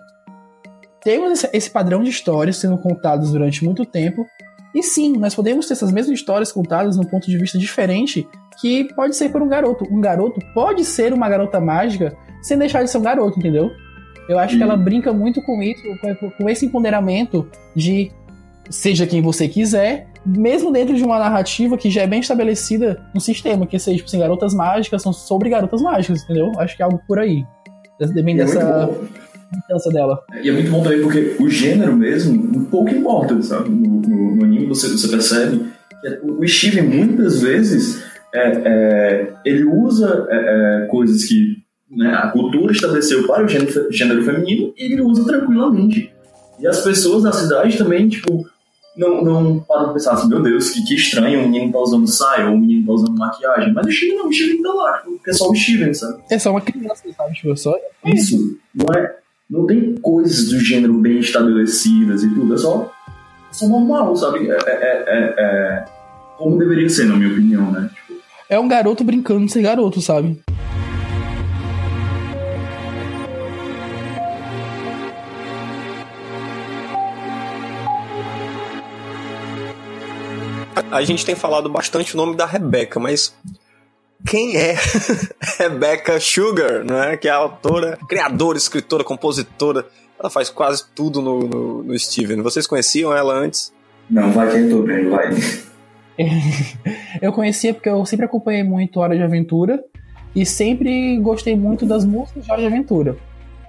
temos 1.03 1.45
esse 1.53 1.71
padrão 1.71 2.03
de 2.03 2.11
histórias 2.11 2.57
sendo 2.57 2.79
contadas 2.79 3.31
durante 3.31 3.65
muito 3.65 3.85
tempo 3.85 4.27
e 4.75 4.83
sim, 4.83 5.17
nós 5.17 5.35
podemos 5.35 5.69
ter 5.69 5.75
essas 5.75 5.93
mesmas 5.93 6.19
histórias 6.19 6.51
contadas 6.51 6.97
num 6.97 7.05
ponto 7.05 7.31
de 7.31 7.39
vista 7.39 7.57
diferente, 7.57 8.27
que 8.61 8.93
pode 8.95 9.15
ser 9.15 9.31
por 9.31 9.41
um 9.41 9.49
garoto. 9.49 9.87
Um 9.89 10.01
garoto 10.01 10.41
pode 10.53 10.85
ser 10.85 11.13
uma 11.13 11.29
garota 11.29 11.61
mágica 11.61 12.17
sem 12.45 12.59
deixar 12.59 12.85
de 12.85 12.91
ser 12.91 12.99
um 12.99 13.03
garoto, 13.03 13.39
entendeu? 13.39 13.73
Eu 14.29 14.39
acho 14.39 14.57
que 14.57 14.63
ela 14.63 14.77
brinca 14.77 15.13
muito 15.13 15.43
com 15.43 15.63
isso, 15.63 15.83
com, 16.39 16.49
esse 16.49 16.67
empoderamento 16.67 17.49
de 17.75 18.11
seja 18.71 19.07
quem 19.07 19.21
você 19.21 19.49
quiser, 19.49 20.07
mesmo 20.25 20.71
dentro 20.71 20.95
de 20.95 21.03
uma 21.03 21.19
narrativa 21.19 21.77
que 21.77 21.91
já 21.91 22.03
é 22.03 22.07
bem 22.07 22.21
estabelecida 22.21 23.03
no 23.15 23.21
sistema, 23.21 23.67
que 23.67 23.79
seja, 23.79 23.97
tipo 23.97 24.09
assim, 24.09 24.19
garotas 24.19 24.55
mágicas 24.55 25.03
são 25.03 25.13
sobre 25.13 25.51
garotas 25.51 25.83
mágicas, 25.83 26.23
entendeu? 26.23 26.53
Acho 26.59 26.77
que 26.77 26.83
é 26.83 26.85
algo 26.85 27.01
por 27.07 27.19
aí. 27.19 27.45
Depende 27.99 28.41
é 28.41 28.45
dessa 28.45 28.91
mudança 29.53 29.91
dela. 29.91 30.23
E 30.43 30.49
é 30.49 30.53
muito 30.53 30.71
bom 30.71 30.83
também 30.83 31.03
porque 31.03 31.37
o 31.41 31.49
gênero 31.49 31.97
mesmo, 31.97 32.35
um 32.35 32.65
pouco 32.67 32.91
importa, 32.91 33.41
sabe? 33.43 33.71
No, 33.71 34.01
no, 34.01 34.37
no 34.37 34.45
anime 34.45 34.67
você, 34.67 34.89
você 34.89 35.09
percebe 35.09 35.67
que 36.03 36.21
o 36.23 36.47
Steven 36.47 36.85
muitas 36.85 37.41
vezes 37.41 38.05
é, 38.35 38.63
é, 38.65 39.33
ele 39.45 39.65
usa 39.65 40.27
é, 40.31 40.37
é, 40.85 40.87
coisas 40.87 41.25
que 41.25 41.64
né, 41.97 42.15
a 42.15 42.29
cultura 42.29 42.73
estabeleceu 42.73 43.27
para 43.27 43.45
o 43.45 43.49
gênero, 43.49 43.93
gênero 43.93 44.25
feminino 44.25 44.73
e 44.77 44.85
ele 44.93 45.01
usa 45.03 45.25
tranquilamente. 45.25 46.13
E 46.59 46.67
as 46.67 46.81
pessoas 46.81 47.23
da 47.25 47.33
cidade 47.33 47.77
também, 47.77 48.09
tipo, 48.09 48.47
não, 48.97 49.25
não 49.25 49.59
param 49.61 49.85
pra 49.87 49.93
pensar 49.95 50.13
assim, 50.13 50.29
meu 50.29 50.41
Deus, 50.43 50.71
que, 50.71 50.85
que 50.85 50.95
estranho, 50.95 51.41
o 51.41 51.49
menino 51.49 51.73
tá 51.73 51.79
usando 51.81 52.07
saia 52.07 52.47
ou 52.49 52.55
o 52.55 52.59
menino 52.59 52.87
tá 52.87 52.93
usando 52.93 53.19
maquiagem. 53.19 53.73
Mas 53.73 53.87
o 53.87 53.91
Steven 53.93 54.17
não, 54.17 54.29
o 54.29 54.33
Steven 54.33 54.63
tá 54.63 54.73
lá, 54.73 54.99
tipo, 54.99 55.11
porque 55.13 55.31
é 55.31 55.33
só 55.33 55.51
o 55.51 55.55
Steven, 55.55 55.93
sabe? 55.95 56.23
É 56.31 56.39
só 56.39 56.51
uma 56.51 56.61
criança, 56.61 57.03
sabe? 57.17 57.35
Tipo, 57.35 57.57
só. 57.57 57.75
Isso 58.07 58.59
não 58.75 58.95
é. 58.95 59.17
Não 59.51 59.67
tem 59.67 59.95
coisas 59.97 60.49
do 60.49 60.59
gênero 60.59 60.95
bem 60.95 61.19
estabelecidas 61.19 62.23
e 62.23 62.31
tudo, 62.33 62.55
é 62.55 62.57
só. 62.57 62.91
É 63.51 63.53
só 63.55 63.67
normal, 63.69 64.17
sabe? 64.17 64.49
É, 64.49 64.57
é, 64.67 65.05
é- 65.07 65.35
é 65.39 65.85
como 66.39 66.59
deveria 66.59 66.89
ser, 66.89 67.05
na 67.07 67.17
minha 67.17 67.31
opinião, 67.31 67.71
né? 67.71 67.89
Tipo, 67.95 68.21
É 68.49 68.59
um 68.59 68.67
garoto 68.69 69.05
brincando 69.05 69.47
de 69.47 69.53
ser 69.53 69.63
garoto, 69.63 70.01
sabe? 70.01 70.41
A 80.91 81.03
gente 81.03 81.25
tem 81.25 81.35
falado 81.35 81.69
bastante 81.69 82.15
o 82.15 82.17
nome 82.17 82.37
da 82.37 82.47
Rebecca, 82.47 82.99
mas 82.99 83.35
quem 84.27 84.57
é 84.57 84.77
Rebecca 85.59 86.19
Sugar, 86.19 86.85
né? 86.85 87.17
Que 87.17 87.29
é 87.29 87.31
a 87.31 87.37
autora, 87.37 87.99
criadora, 88.09 88.59
escritora, 88.59 89.05
compositora. 89.05 89.87
Ela 90.19 90.31
faz 90.31 90.49
quase 90.49 90.85
tudo 90.95 91.21
no, 91.21 91.41
no, 91.41 91.83
no 91.83 91.99
Steven. 91.99 92.41
Vocês 92.43 92.67
conheciam 92.67 93.15
ela 93.15 93.35
antes? 93.35 93.73
não, 94.11 94.31
vai 94.33 94.51
que 94.51 94.59
eu 94.59 94.71
tô 94.71 94.83
bem, 94.83 95.09
vai. 95.09 95.31
Eu 97.21 97.33
conhecia 97.33 97.75
porque 97.75 97.89
eu 97.89 98.05
sempre 98.07 98.27
acompanhei 98.27 98.63
muito 98.63 99.01
Hora 99.01 99.17
de 99.17 99.23
Aventura 99.23 99.83
e 100.35 100.47
sempre 100.47 101.19
gostei 101.19 101.57
muito 101.57 101.85
das 101.85 102.05
músicas 102.05 102.45
de 102.45 102.53
Hora 102.53 102.61
de 102.61 102.67
Aventura. 102.69 103.17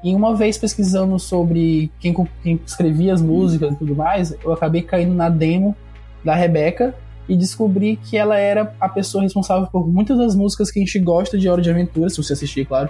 E 0.04 0.14
uma 0.14 0.36
vez 0.36 0.56
pesquisando 0.56 1.18
sobre 1.18 1.92
quem, 2.00 2.14
quem 2.44 2.62
escrevia 2.64 3.14
as 3.14 3.22
músicas 3.22 3.74
e 3.74 3.78
tudo 3.78 3.96
mais, 3.96 4.36
eu 4.44 4.54
acabei 4.54 4.84
caindo 4.84 5.16
na 5.16 5.28
demo 5.28 5.76
da 6.26 6.34
Rebeca 6.34 6.96
e 7.30 7.38
descobri 7.38 7.96
que 7.96 8.18
ela 8.18 8.38
era 8.38 8.76
a 8.80 8.90
pessoa 8.90 9.24
responsável 9.24 9.68
por 9.68 9.88
muitas 9.88 10.18
das 10.18 10.36
músicas 10.36 10.72
que 10.72 10.80
a 10.80 10.84
gente 10.84 11.00
gosta 11.00 11.38
de 11.38 11.48
Hora 11.48 11.62
de 11.62 11.70
Aventura, 11.70 12.10
se 12.10 12.18
você 12.18 12.34
assistir, 12.34 12.66
claro. 12.66 12.90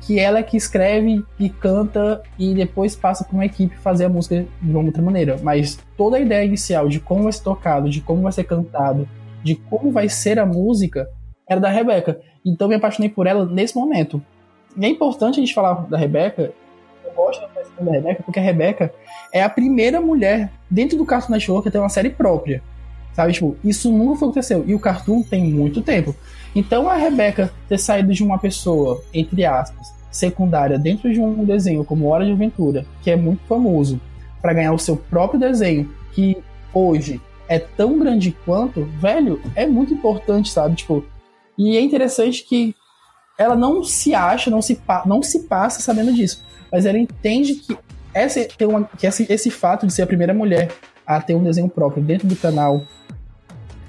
Que 0.00 0.18
ela 0.18 0.38
é 0.38 0.42
que 0.42 0.56
escreve 0.56 1.22
e 1.38 1.50
canta 1.50 2.22
e 2.38 2.54
depois 2.54 2.96
passa 2.96 3.22
para 3.22 3.34
uma 3.34 3.44
equipe 3.44 3.76
fazer 3.76 4.06
a 4.06 4.08
música 4.08 4.46
de 4.62 4.70
uma 4.70 4.82
outra 4.82 5.02
maneira. 5.02 5.36
Mas 5.42 5.78
toda 5.96 6.16
a 6.16 6.20
ideia 6.20 6.44
inicial 6.44 6.88
de 6.88 6.98
como 6.98 7.24
vai 7.24 7.32
ser 7.32 7.42
tocado, 7.42 7.90
de 7.90 8.00
como 8.00 8.22
vai 8.22 8.32
ser 8.32 8.44
cantado, 8.44 9.08
de 9.42 9.54
como 9.54 9.92
vai 9.92 10.08
ser 10.08 10.38
a 10.38 10.46
música, 10.46 11.08
era 11.48 11.60
da 11.60 11.68
Rebeca. 11.68 12.18
Então 12.44 12.66
me 12.66 12.76
apaixonei 12.76 13.10
por 13.10 13.26
ela 13.26 13.44
nesse 13.44 13.76
momento. 13.76 14.22
E 14.76 14.84
é 14.84 14.88
importante 14.88 15.38
a 15.38 15.40
gente 15.40 15.54
falar 15.54 15.86
da 15.86 15.98
Rebeca. 15.98 16.52
Eu 17.04 17.12
gosto 17.12 17.40
da 17.40 17.60
da 17.84 17.92
Rebeca 17.92 18.22
porque 18.22 18.38
a 18.38 18.42
Rebeca 18.42 18.92
é 19.32 19.42
a 19.42 19.48
primeira 19.48 20.00
mulher 20.00 20.50
dentro 20.70 20.96
do 20.96 21.04
Cartoon 21.04 21.32
Network 21.32 21.68
a 21.68 21.70
ter 21.70 21.78
uma 21.78 21.88
série 21.88 22.10
própria. 22.10 22.62
Sabe, 23.12 23.32
tipo, 23.32 23.56
isso 23.64 23.90
nunca 23.90 24.14
aconteceu. 24.14 24.64
E 24.66 24.74
o 24.74 24.78
Cartoon 24.78 25.22
tem 25.22 25.44
muito 25.44 25.82
tempo. 25.82 26.14
Então 26.54 26.88
a 26.88 26.94
Rebeca 26.94 27.52
ter 27.68 27.78
saído 27.78 28.12
de 28.12 28.22
uma 28.22 28.38
pessoa, 28.38 29.02
entre 29.12 29.44
aspas, 29.44 29.92
secundária 30.10 30.78
dentro 30.78 31.12
de 31.12 31.20
um 31.20 31.44
desenho 31.44 31.84
como 31.84 32.08
Hora 32.08 32.24
de 32.24 32.32
Aventura, 32.32 32.84
que 33.02 33.10
é 33.10 33.16
muito 33.16 33.42
famoso, 33.46 34.00
para 34.40 34.54
ganhar 34.54 34.72
o 34.72 34.78
seu 34.78 34.96
próprio 34.96 35.38
desenho, 35.38 35.92
que 36.12 36.36
hoje 36.72 37.20
é 37.48 37.58
tão 37.58 37.98
grande 37.98 38.36
quanto, 38.44 38.84
velho, 38.98 39.40
é 39.54 39.66
muito 39.66 39.92
importante, 39.92 40.50
sabe? 40.50 40.76
Tipo, 40.76 41.04
e 41.58 41.76
é 41.76 41.80
interessante 41.80 42.44
que 42.44 42.74
ela 43.38 43.56
não 43.56 43.82
se 43.82 44.14
acha, 44.14 44.50
não 44.50 44.62
se, 44.62 44.80
não 45.06 45.22
se 45.22 45.40
passa 45.40 45.80
sabendo 45.80 46.12
disso, 46.12 46.44
mas 46.70 46.86
ela 46.86 46.98
entende 46.98 47.56
que, 47.56 47.76
essa, 48.14 48.44
tem 48.56 48.66
uma, 48.68 48.84
que 48.98 49.06
esse, 49.06 49.26
esse 49.30 49.50
fato 49.50 49.86
de 49.86 49.92
ser 49.92 50.02
a 50.02 50.06
primeira 50.06 50.34
mulher 50.34 50.70
a 51.06 51.20
ter 51.20 51.34
um 51.34 51.42
desenho 51.42 51.68
próprio 51.68 52.02
dentro 52.02 52.26
do 52.28 52.36
canal 52.36 52.82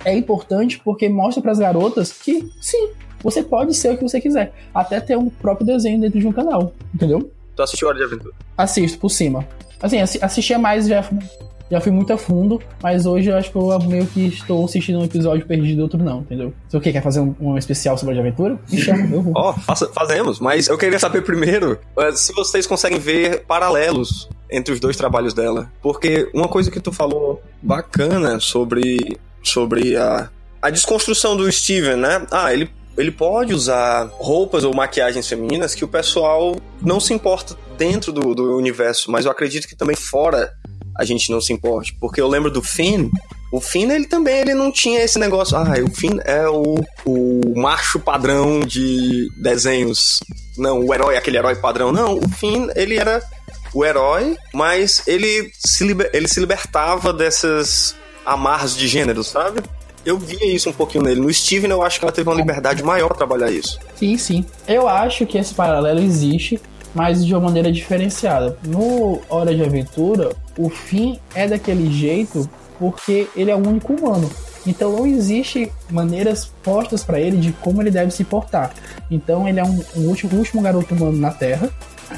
é 0.04 0.16
importante 0.16 0.80
porque 0.84 1.08
mostra 1.10 1.42
para 1.42 1.52
as 1.52 1.60
garotas 1.60 2.12
que 2.12 2.50
sim, 2.60 2.92
você 3.22 3.44
pode 3.44 3.74
ser 3.76 3.94
o 3.94 3.98
que 3.98 4.04
você 4.04 4.20
quiser, 4.20 4.52
até 4.74 5.00
ter 5.00 5.18
um 5.18 5.30
próprio 5.30 5.66
desenho 5.66 6.00
dentro 6.02 6.20
de 6.20 6.28
um 6.28 6.32
canal, 6.32 6.74
entendeu? 6.94 7.32
Tu 7.56 7.62
assistiu 7.62 7.88
Hora 7.88 7.98
de 7.98 8.04
Aventura? 8.04 8.34
Assisto 8.58 8.98
por 8.98 9.10
cima. 9.10 9.48
Assim, 9.82 10.00
assi- 10.00 10.20
assistia 10.24 10.58
mais 10.58 10.88
já 10.88 11.04
já 11.72 11.80
fui 11.82 11.92
muito 11.92 12.12
a 12.12 12.18
fundo, 12.18 12.62
mas 12.84 13.06
hoje 13.06 13.30
eu 13.30 13.38
acho 13.38 13.50
que 13.50 13.56
eu 13.58 13.80
meio 13.80 14.06
que 14.06 14.28
estou 14.28 14.66
assistindo 14.66 15.00
um 15.00 15.04
episódio 15.06 15.46
perdido 15.46 15.82
outro 15.82 15.98
não, 16.04 16.20
entendeu? 16.20 16.54
Você 16.68 16.78
o 16.78 16.82
quê? 16.82 16.92
Quer 16.92 17.02
fazer 17.02 17.22
um, 17.22 17.34
um 17.40 17.58
especial 17.58 17.98
sobre 17.98 18.16
a 18.18 18.20
aventura? 18.20 18.60
Me 18.70 18.78
chama, 18.78 19.08
eu 19.16 19.22
vou. 19.22 19.34
Ó, 19.36 19.54
faça- 19.54 19.88
fazemos, 19.94 20.40
mas 20.40 20.68
eu 20.68 20.78
queria 20.78 21.00
saber 21.00 21.22
primeiro 21.22 21.80
eh, 21.98 22.12
se 22.12 22.34
vocês 22.34 22.68
conseguem 22.68 23.00
ver 23.00 23.46
paralelos 23.46 24.30
entre 24.52 24.74
os 24.74 24.80
dois 24.82 24.98
trabalhos 24.98 25.34
dela. 25.34 25.72
Porque 25.82 26.30
uma 26.34 26.50
coisa 26.50 26.70
que 26.70 26.80
tu 26.82 26.92
falou 26.92 27.42
bacana 27.62 28.38
sobre, 28.40 29.18
sobre 29.42 29.96
a, 29.96 30.30
a 30.62 30.70
desconstrução 30.70 31.38
do 31.38 31.50
Steven, 31.50 31.96
né? 31.96 32.28
Ah, 32.30 32.54
ele, 32.54 32.70
ele 32.98 33.12
pode 33.12 33.54
usar 33.54 34.10
roupas 34.18 34.66
ou 34.66 34.74
maquiagens 34.74 35.26
femininas 35.26 35.74
que 35.74 35.86
o 35.86 35.88
pessoal 35.88 36.54
não 36.82 37.00
se 37.00 37.14
importa 37.14 37.56
dentro 37.78 38.12
do, 38.12 38.36
do 38.36 38.58
universo, 38.58 39.10
mas 39.10 39.24
eu 39.26 39.32
acredito 39.32 39.68
que 39.70 39.76
também 39.76 39.96
fora 39.96 40.52
a 40.98 41.04
gente 41.06 41.32
não 41.32 41.40
se 41.42 41.52
importe. 41.54 41.94
Porque 42.00 42.20
eu 42.22 42.28
lembro 42.28 42.50
do 42.52 42.62
Finn. 42.62 43.10
O 43.52 43.60
Finn, 43.60 43.90
ele 43.92 44.08
também 44.08 44.38
ele 44.40 44.54
não 44.54 44.72
tinha 44.72 45.02
esse 45.04 45.20
negócio. 45.20 45.58
Ah, 45.58 45.74
o 45.86 45.90
Finn 45.94 46.20
é 46.24 46.48
o, 46.48 46.76
o 47.06 47.54
macho 47.60 48.00
padrão 48.00 48.62
de 48.62 49.28
desenhos. 49.38 50.20
Não, 50.58 50.80
o 50.80 50.94
herói, 50.94 51.18
aquele 51.18 51.38
herói 51.38 51.56
padrão. 51.56 51.92
Não, 51.92 52.18
o 52.18 52.30
Finn, 52.30 52.68
ele 52.76 52.98
era 52.98 53.22
o 53.74 53.86
herói, 53.86 54.38
mas 54.54 55.02
ele 55.08 55.52
se, 55.66 55.84
liber- 55.86 56.10
ele 56.14 56.28
se 56.28 56.40
libertava 56.40 57.12
dessas 57.14 57.96
amarras 58.26 58.76
de 58.76 58.88
gênero, 58.88 59.24
sabe? 59.24 59.62
Eu 60.06 60.18
via 60.18 60.46
isso 60.46 60.70
um 60.70 60.74
pouquinho 60.74 61.04
nele. 61.04 61.20
No 61.22 61.32
Steven, 61.34 61.70
eu 61.72 61.82
acho 61.84 62.00
que 62.00 62.06
ela 62.06 62.12
teve 62.12 62.28
uma 62.28 62.36
liberdade 62.36 62.82
maior 62.84 63.16
trabalhar 63.16 63.52
isso. 63.52 63.80
Sim, 63.96 64.18
sim. 64.18 64.46
Eu 64.68 64.88
acho 64.88 65.26
que 65.26 65.38
esse 65.38 65.54
paralelo 65.54 66.00
existe, 66.00 66.60
mas 66.94 67.26
de 67.26 67.34
uma 67.34 67.42
maneira 67.42 67.72
diferenciada. 67.72 68.58
No 68.66 69.20
Hora 69.30 69.56
de 69.56 69.64
Aventura, 69.64 70.32
o 70.58 70.70
fim 70.70 71.20
é 71.34 71.48
daquele 71.48 71.92
jeito 71.92 72.50
porque 72.78 73.28
ele 73.36 73.52
é 73.52 73.56
o 73.56 73.68
único 73.68 73.94
humano. 73.94 74.30
Então 74.66 74.92
não 74.92 75.08
existe 75.08 75.72
maneiras 75.90 76.52
postas 76.64 77.04
pra 77.04 77.20
ele 77.20 77.38
de 77.38 77.52
como 77.54 77.82
ele 77.82 77.92
deve 77.92 78.12
se 78.12 78.24
portar. 78.24 78.72
Então 79.10 79.48
ele 79.48 79.60
é 79.60 79.64
um, 79.64 79.84
um 79.96 80.08
último, 80.08 80.38
último 80.38 80.62
garoto 80.62 80.94
humano 80.94 81.18
na 81.18 81.32
Terra 81.32 81.70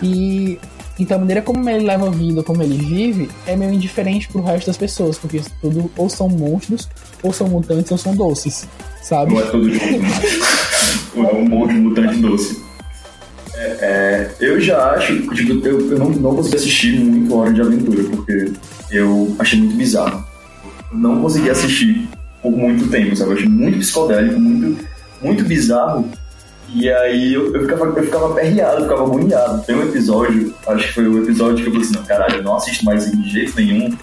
e 0.01 0.59
então 0.99 1.17
a 1.17 1.19
maneira 1.19 1.41
como 1.41 1.67
ele 1.69 1.85
leva 1.85 2.07
a 2.07 2.11
vida, 2.11 2.43
como 2.43 2.61
ele 2.61 2.77
vive, 2.77 3.29
é 3.47 3.55
meio 3.55 3.73
indiferente 3.73 4.27
pro 4.27 4.43
resto 4.43 4.67
das 4.67 4.77
pessoas, 4.77 5.17
porque 5.17 5.41
tudo 5.59 5.89
ou 5.97 6.07
são 6.07 6.29
monstros, 6.29 6.87
ou 7.23 7.33
são 7.33 7.47
mutantes, 7.47 7.91
ou 7.91 7.97
são 7.97 8.15
doces, 8.15 8.67
sabe? 9.01 9.33
Não 9.33 9.41
é 9.41 9.45
tudo 9.45 9.73
junto? 9.73 10.03
Não 11.15 11.29
é 11.29 11.33
um 11.33 11.47
monte 11.47 11.73
de 11.73 11.79
mutante 11.79 12.15
doce. 12.17 12.62
É, 13.63 13.77
é, 13.81 14.35
eu 14.41 14.59
já 14.59 14.91
acho, 14.91 15.21
tipo, 15.33 15.65
eu, 15.65 15.91
eu 15.91 15.97
não, 15.97 16.09
não 16.09 16.35
consegui 16.35 16.57
assistir 16.57 16.99
muito 16.99 17.33
Hora 17.33 17.53
de 17.53 17.61
Aventura, 17.61 18.03
porque 18.03 18.51
eu 18.91 19.33
achei 19.39 19.57
muito 19.57 19.77
bizarro. 19.77 20.25
Eu 20.91 20.97
não 20.97 21.21
consegui 21.21 21.49
assistir 21.49 22.09
por 22.41 22.51
muito 22.51 22.89
tempo, 22.89 23.15
sabe? 23.15 23.31
Eu 23.31 23.37
achei 23.37 23.47
muito 23.47 23.79
psicodélico, 23.79 24.37
muito, 24.37 24.85
muito 25.21 25.45
bizarro. 25.45 26.09
E 26.75 26.89
aí 26.89 27.33
eu, 27.33 27.55
eu, 27.55 27.61
ficava, 27.61 27.85
eu 27.85 28.03
ficava 28.03 28.31
aperreado, 28.31 28.77
eu 28.79 28.83
ficava 28.83 29.03
agoniado. 29.03 29.63
Tem 29.63 29.75
um 29.75 29.83
episódio, 29.83 30.53
acho 30.67 30.87
que 30.87 30.93
foi 30.93 31.07
o 31.07 31.23
episódio 31.23 31.63
que 31.63 31.69
eu 31.69 31.71
falei 31.71 31.87
assim, 31.87 31.95
não, 31.95 32.03
caralho, 32.03 32.35
eu 32.35 32.43
não 32.43 32.57
assisto 32.57 32.83
mais 32.83 33.09
de 33.09 33.29
jeito 33.29 33.55
nenhum. 33.55 33.95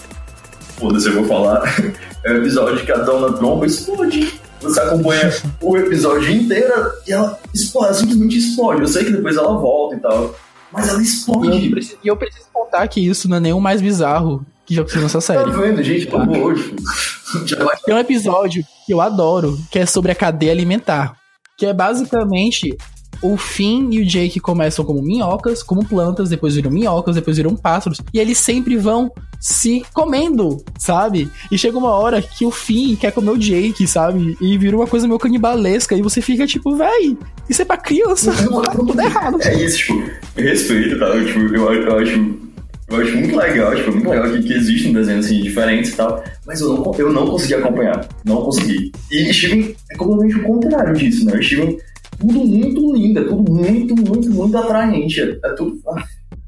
Foda-se, 0.79 1.07
eu 1.07 1.13
vou 1.13 1.25
falar. 1.25 1.61
É 2.23 2.33
o 2.33 2.37
episódio 2.37 2.85
que 2.85 2.91
a 2.91 2.97
Dona 2.97 3.35
Tromba 3.35 3.65
explode. 3.65 4.39
Você 4.61 4.79
acompanha 4.79 5.33
o 5.61 5.77
episódio 5.77 6.29
inteiro 6.31 6.73
e 7.07 7.11
ela 7.13 7.39
explode, 7.53 7.87
ela 7.87 7.93
simplesmente 7.95 8.37
explode. 8.37 8.81
Eu 8.81 8.87
sei 8.87 9.05
que 9.05 9.11
depois 9.11 9.35
ela 9.37 9.57
volta 9.57 9.95
e 9.95 9.99
tal. 9.99 10.35
Mas 10.71 10.87
ela 10.87 10.97
E 10.97 11.01
eu, 11.01 11.03
explode. 11.03 11.69
preciso, 11.69 11.97
e 12.03 12.07
eu 12.07 12.15
preciso 12.17 12.45
contar 12.53 12.87
que 12.87 12.99
isso 13.05 13.27
não 13.27 13.37
é 13.37 13.53
o 13.53 13.59
mais 13.59 13.81
bizarro 13.81 14.45
que 14.65 14.73
já 14.75 14.81
aconteceu 14.81 15.01
nessa 15.03 15.17
Tá 15.17 15.21
série. 15.21 15.51
vendo, 15.51 15.83
gente? 15.83 16.07
Já 17.45 17.63
vai 17.63 17.77
Tem 17.85 17.95
um 17.95 17.97
episódio 17.97 18.63
que 18.85 18.93
eu 18.93 18.99
adoro, 19.01 19.57
que 19.71 19.79
é 19.79 19.85
sobre 19.85 20.11
a 20.11 20.15
cadeia 20.15 20.51
alimentar. 20.51 21.15
Que 21.57 21.65
é 21.65 21.73
basicamente 21.73 22.75
o 23.21 23.37
Finn 23.37 23.89
e 23.91 24.01
o 24.01 24.05
Jake 24.05 24.39
começam 24.39 24.83
como 24.83 25.01
minhocas, 25.01 25.61
como 25.61 25.85
plantas, 25.85 26.29
depois 26.29 26.55
viram 26.55 26.71
minhocas, 26.71 27.15
depois 27.15 27.37
viram 27.37 27.55
pássaros. 27.55 28.01
E 28.13 28.19
eles 28.19 28.37
sempre 28.37 28.75
vão 28.77 29.11
se 29.39 29.83
comendo, 29.93 30.63
sabe? 30.77 31.29
E 31.51 31.57
chega 31.57 31.77
uma 31.77 31.91
hora 31.91 32.21
que 32.21 32.45
o 32.45 32.51
Finn 32.51 32.95
quer 32.95 33.11
comer 33.11 33.31
o 33.31 33.37
Jake, 33.37 33.87
sabe? 33.87 34.37
E 34.39 34.57
vira 34.57 34.75
uma 34.75 34.87
coisa 34.87 35.07
meio 35.07 35.19
canibalesca. 35.19 35.95
E 35.95 36.01
você 36.01 36.21
fica 36.21 36.45
tipo, 36.45 36.75
véi, 36.75 37.17
isso 37.49 37.61
é 37.61 37.65
pra 37.65 37.77
criança. 37.77 38.31
tá 38.31 38.71
tudo 38.71 38.99
errado. 38.99 39.37
É 39.41 39.55
isso, 39.63 39.77
tipo, 39.77 40.03
respeito, 40.35 40.99
tá? 40.99 41.05
Eu, 41.07 41.25
tipo, 41.25 41.39
eu, 41.39 41.73
eu 41.73 41.97
acho. 41.99 42.51
Eu 42.89 42.97
acho 42.97 43.15
muito 43.15 43.37
legal, 43.37 43.73
tipo, 43.73 43.91
muito 43.93 44.09
legal 44.09 44.29
que, 44.31 44.43
que 44.43 44.53
existem 44.53 44.91
desenhos 44.91 45.25
assim 45.25 45.41
diferentes 45.41 45.93
e 45.93 45.95
tal, 45.95 46.21
mas 46.45 46.59
eu 46.59 46.73
não, 46.73 46.91
eu 46.97 47.13
não 47.13 47.25
consegui 47.25 47.53
acompanhar. 47.53 48.05
Não 48.25 48.41
consegui. 48.41 48.91
E 49.09 49.33
Steven 49.33 49.73
é 49.89 49.95
completamente 49.95 50.35
o 50.35 50.43
contrário 50.43 50.93
disso, 50.93 51.23
né? 51.23 51.41
Steven, 51.41 51.77
tudo 52.21 52.45
muito 52.45 52.93
lindo, 52.93 53.19
é 53.19 53.23
tudo 53.23 53.51
muito, 53.51 53.95
muito, 53.95 54.29
muito 54.31 54.57
atraente. 54.57 55.19
É, 55.21 55.31
é 55.43 55.53
tudo. 55.55 55.79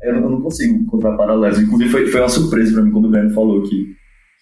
eu, 0.03 0.21
não- 0.21 0.41
consigo 0.41 0.75
encontrar 0.75 1.15
paralelos. 1.17 1.59
Inclusive, 1.59 1.89
foi, 1.89 2.07
foi 2.07 2.21
uma 2.21 2.29
surpresa 2.29 2.73
pra 2.73 2.83
mim 2.83 2.91
quando 2.91 3.05
o 3.05 3.11
Ben 3.11 3.29
falou 3.31 3.61
que, 3.63 3.85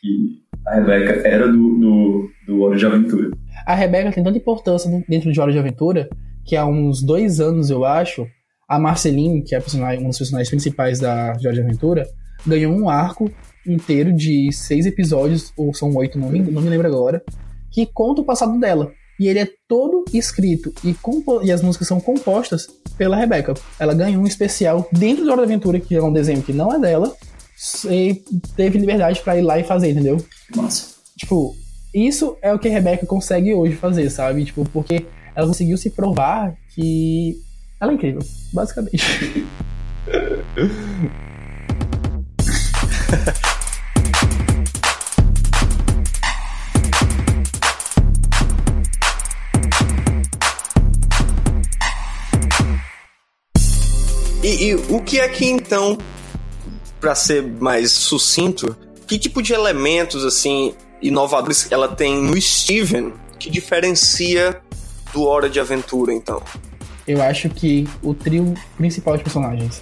que 0.01 0.41
a 0.67 0.75
Rebecca 0.75 1.27
era 1.27 1.47
do, 1.47 1.79
do, 1.79 2.29
do 2.47 2.61
Hora 2.61 2.77
de 2.77 2.85
Aventura. 2.85 3.31
A 3.65 3.75
Rebeca 3.75 4.11
tem 4.11 4.23
tanta 4.23 4.37
importância 4.37 4.89
dentro 5.07 5.31
de 5.31 5.39
Hora 5.39 5.51
de 5.51 5.59
Aventura 5.59 6.09
que 6.43 6.55
há 6.55 6.65
uns 6.65 7.03
dois 7.03 7.39
anos, 7.39 7.69
eu 7.69 7.85
acho, 7.85 8.25
a 8.67 8.79
Marceline, 8.79 9.43
que 9.43 9.53
é 9.53 9.59
a 9.59 9.61
uma 9.99 10.07
das 10.07 10.17
personagens 10.17 10.49
principais 10.49 10.99
da 10.99 11.29
Hora 11.31 11.53
de 11.53 11.61
Aventura, 11.61 12.07
ganhou 12.45 12.73
um 12.73 12.89
arco 12.89 13.29
inteiro 13.67 14.11
de 14.11 14.51
seis 14.51 14.87
episódios, 14.87 15.53
ou 15.55 15.71
são 15.73 15.95
oito, 15.95 16.17
não 16.17 16.29
me, 16.29 16.39
não 16.39 16.61
me 16.61 16.69
lembro 16.69 16.87
agora, 16.87 17.21
que 17.69 17.85
conta 17.85 18.21
o 18.21 18.25
passado 18.25 18.59
dela. 18.59 18.91
E 19.21 19.27
ele 19.27 19.37
é 19.37 19.47
todo 19.67 20.03
escrito 20.11 20.73
e, 20.83 20.95
e 21.43 21.51
as 21.51 21.61
músicas 21.61 21.87
são 21.87 22.01
compostas 22.01 22.67
pela 22.97 23.15
Rebeca. 23.15 23.53
Ela 23.79 23.93
ganhou 23.93 24.23
um 24.23 24.25
especial 24.25 24.89
dentro 24.91 25.23
de 25.23 25.29
Hora 25.29 25.45
de 25.45 25.53
Aventura, 25.53 25.79
que 25.79 25.93
é 25.93 26.01
um 26.01 26.11
desenho 26.11 26.41
que 26.41 26.51
não 26.51 26.73
é 26.73 26.79
dela, 26.79 27.15
e 27.87 28.15
teve 28.55 28.79
liberdade 28.79 29.21
pra 29.21 29.37
ir 29.37 29.43
lá 29.43 29.59
e 29.59 29.63
fazer, 29.63 29.91
entendeu? 29.91 30.17
Massa. 30.55 30.95
Tipo, 31.15 31.55
isso 31.93 32.35
é 32.41 32.51
o 32.51 32.57
que 32.57 32.67
a 32.67 32.71
Rebeca 32.71 33.05
consegue 33.05 33.53
hoje 33.53 33.75
fazer, 33.75 34.09
sabe? 34.09 34.43
Tipo, 34.43 34.67
porque 34.69 35.05
ela 35.35 35.45
conseguiu 35.45 35.77
se 35.77 35.91
provar 35.91 36.55
que 36.73 37.37
ela 37.79 37.91
é 37.91 37.93
incrível, 37.93 38.23
basicamente. 38.51 39.05
E, 54.43 54.69
e 54.69 54.75
o 54.75 55.01
que 55.01 55.19
é 55.19 55.29
que 55.29 55.45
então, 55.45 55.97
pra 56.99 57.13
ser 57.13 57.43
mais 57.43 57.91
sucinto, 57.91 58.75
que 59.05 59.19
tipo 59.19 59.41
de 59.41 59.53
elementos 59.53 60.25
assim 60.25 60.73
inovadores 61.01 61.71
ela 61.71 61.87
tem 61.87 62.21
no 62.21 62.39
Steven 62.39 63.13
que 63.37 63.49
diferencia 63.49 64.61
do 65.13 65.23
Hora 65.23 65.49
de 65.49 65.59
Aventura, 65.59 66.13
então? 66.13 66.41
Eu 67.07 67.21
acho 67.21 67.49
que 67.49 67.87
o 68.01 68.13
trio 68.13 68.53
principal 68.77 69.17
de 69.17 69.23
personagens, 69.23 69.81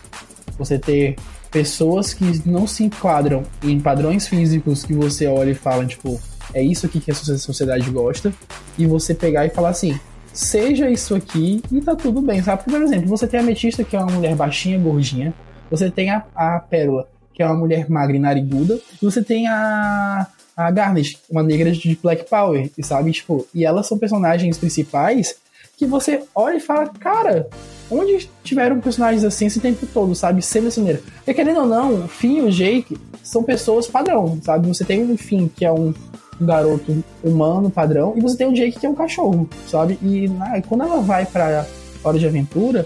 você 0.58 0.80
ter 0.80 1.16
pessoas 1.52 2.14
que 2.14 2.24
não 2.46 2.66
se 2.66 2.84
enquadram 2.84 3.44
em 3.62 3.80
padrões 3.80 4.28
físicos 4.28 4.84
que 4.84 4.94
você 4.94 5.28
olha 5.28 5.52
e 5.52 5.56
fala, 5.56 5.86
tipo, 5.86 6.20
é 6.54 6.64
isso 6.64 6.86
aqui 6.86 7.00
que 7.00 7.12
a 7.12 7.16
socie- 7.16 7.38
sociedade 7.38 7.90
gosta, 7.92 8.34
e 8.78 8.86
você 8.86 9.14
pegar 9.14 9.46
e 9.46 9.50
falar 9.50 9.70
assim, 9.70 10.00
seja 10.34 10.90
isso 10.90 11.16
aqui 11.16 11.62
e 11.72 11.82
tá 11.82 11.96
tudo 11.96 12.22
bem, 12.22 12.42
sabe? 12.42 12.64
Por 12.64 12.82
exemplo, 12.82 13.08
você 13.08 13.28
tem 13.28 13.40
a 13.40 13.44
Metista, 13.44 13.84
que 13.84 13.96
é 13.96 14.00
uma 14.00 14.12
mulher 14.12 14.36
baixinha, 14.36 14.80
gordinha, 14.80 15.34
você 15.70 15.90
tem 15.90 16.10
a, 16.10 16.24
a 16.36 16.60
Pérola, 16.60 17.08
que 17.34 17.44
é 17.44 17.46
uma 17.46 17.56
mulher 17.56 17.90
magra 17.90 18.16
e 18.16 18.20
nariguda, 18.20 18.80
e 19.02 19.06
você 19.06 19.24
tem 19.24 19.48
a, 19.48 20.28
a 20.56 20.72
Garnet, 20.72 21.18
uma 21.30 21.44
negra 21.44 21.72
de 21.72 21.98
Black 22.02 22.30
Power, 22.30 22.70
e 22.78 22.84
sabe? 22.84 23.12
Tipo, 23.12 23.48
e 23.54 23.66
elas 23.66 23.88
são 23.88 23.98
personagens 23.98 24.58
principais 24.58 25.36
que 25.78 25.86
você 25.86 26.22
olha 26.36 26.58
e 26.58 26.60
fala, 26.60 26.90
cara, 26.90 27.48
onde 27.90 28.30
tiveram 28.44 28.82
personagens 28.82 29.24
assim 29.24 29.46
esse 29.46 29.62
tempo 29.62 29.88
todo, 29.94 30.14
sabe? 30.14 30.42
Sendo 30.42 30.66
dessa 30.66 30.82
maneira. 30.82 31.02
Porque 31.16 31.34
querendo 31.34 31.62
ou 31.62 31.66
não, 31.66 32.04
o 32.04 32.08
Finn 32.10 32.40
e 32.40 32.42
o 32.42 32.52
Jake 32.52 32.98
são 33.24 33.44
pessoas 33.44 33.88
padrão, 33.88 34.38
sabe? 34.44 34.68
Você 34.68 34.84
tem 34.84 35.02
um 35.02 35.18
Finn 35.18 35.48
que 35.48 35.64
é 35.64 35.72
um 35.72 35.94
um 36.42 36.46
garoto 36.46 37.04
humano 37.24 37.70
padrão 37.70 38.14
e 38.16 38.22
você 38.22 38.38
tem 38.38 38.48
o 38.48 38.54
Jake 38.54 38.80
que 38.80 38.86
é 38.86 38.90
um 38.90 38.96
cachorro, 38.96 39.50
sabe? 39.68 39.98
E 40.02 40.28
na- 40.28 40.62
quando 40.62 40.84
ela 40.84 41.02
vai 41.02 41.26
pra 41.26 41.66
Hora 42.04 42.18
de 42.18 42.26
Aventura, 42.28 42.86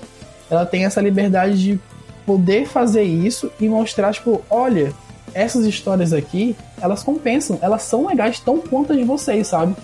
ela 0.49 0.65
tem 0.65 0.85
essa 0.85 1.01
liberdade 1.01 1.61
de 1.61 1.79
poder 2.25 2.65
fazer 2.67 3.03
isso 3.03 3.51
e 3.59 3.67
mostrar, 3.67 4.13
tipo, 4.13 4.41
olha, 4.49 4.91
essas 5.33 5.65
histórias 5.65 6.13
aqui, 6.13 6.55
elas 6.81 7.03
compensam, 7.03 7.57
elas 7.61 7.83
são 7.83 8.07
legais 8.07 8.39
tão 8.39 8.59
quanto 8.59 8.95
de 8.95 9.03
vocês, 9.03 9.47
sabe? 9.47 9.75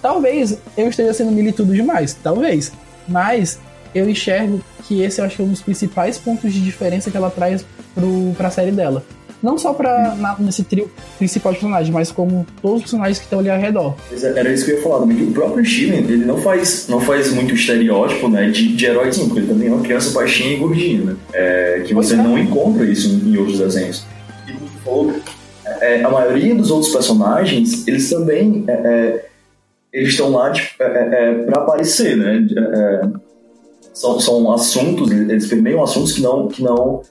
Talvez 0.00 0.58
eu 0.76 0.88
esteja 0.88 1.14
sendo 1.14 1.30
militudo 1.30 1.72
demais, 1.74 2.16
talvez. 2.22 2.72
Mas 3.06 3.58
eu 3.94 4.08
enxergo 4.08 4.60
que 4.84 5.02
esse 5.02 5.20
eu 5.20 5.24
acho 5.24 5.36
que 5.36 5.42
é 5.42 5.44
um 5.44 5.48
dos 5.50 5.62
principais 5.62 6.18
pontos 6.18 6.52
de 6.52 6.60
diferença 6.60 7.10
que 7.10 7.16
ela 7.16 7.30
traz 7.30 7.64
pro, 7.94 8.32
pra 8.36 8.50
série 8.50 8.72
dela. 8.72 9.04
Não 9.42 9.58
só 9.58 9.72
pra, 9.72 10.14
na- 10.14 10.36
nesse 10.38 10.62
trio 10.62 10.88
principal 11.18 11.52
de 11.52 11.58
personagens, 11.58 11.92
mas 11.92 12.12
como 12.12 12.46
todos 12.60 12.76
os 12.78 12.82
personagens 12.82 13.18
que 13.18 13.24
estão 13.24 13.40
ali 13.40 13.50
ao 13.50 13.58
redor. 13.58 13.94
É- 14.12 14.38
Era 14.38 14.52
isso 14.52 14.64
que 14.64 14.70
eu 14.72 14.76
ia 14.76 14.82
falar 14.82 15.00
também, 15.00 15.16
que 15.16 15.24
o 15.24 15.32
próprio 15.32 15.64
Steven, 15.64 15.98
ele 16.00 16.24
não 16.24 16.38
faz, 16.38 16.86
não 16.88 17.00
faz 17.00 17.32
muito 17.32 17.54
estereótipo, 17.54 18.28
né, 18.28 18.48
de, 18.50 18.68
de 18.76 18.86
heróizinho, 18.86 19.26
porque 19.26 19.40
ele 19.40 19.48
também 19.48 19.68
é 19.68 19.72
uma 19.72 19.82
criança 19.82 20.10
baixinha 20.10 20.54
e 20.54 20.56
gordinha, 20.58 21.00
né? 21.02 21.16
É, 21.32 21.82
que 21.86 21.92
você 21.92 22.14
é. 22.14 22.16
não 22.18 22.38
encontra 22.38 22.84
isso 22.84 23.08
em 23.08 23.36
outros 23.36 23.58
desenhos. 23.58 24.04
E 24.48 24.52
como 24.52 24.68
falou, 24.84 25.12
é, 25.80 26.02
a 26.04 26.08
maioria 26.10 26.54
dos 26.54 26.70
outros 26.70 26.92
personagens, 26.92 27.86
eles 27.88 28.08
também, 28.08 28.64
é, 28.68 28.72
é, 28.72 29.24
eles 29.92 30.10
estão 30.10 30.30
lá 30.30 30.52
é, 30.78 30.84
é, 30.84 31.08
é, 31.30 31.34
pra 31.44 31.62
aparecer, 31.62 32.16
né? 32.16 32.46
É, 32.56 33.08
são, 33.92 34.18
são 34.20 34.52
assuntos, 34.52 35.10
eles 35.10 35.46
permeiam 35.46 35.82
assuntos 35.82 36.12
que 36.12 36.22
não, 36.22 36.48
que 36.48 36.62
não, 36.62 37.02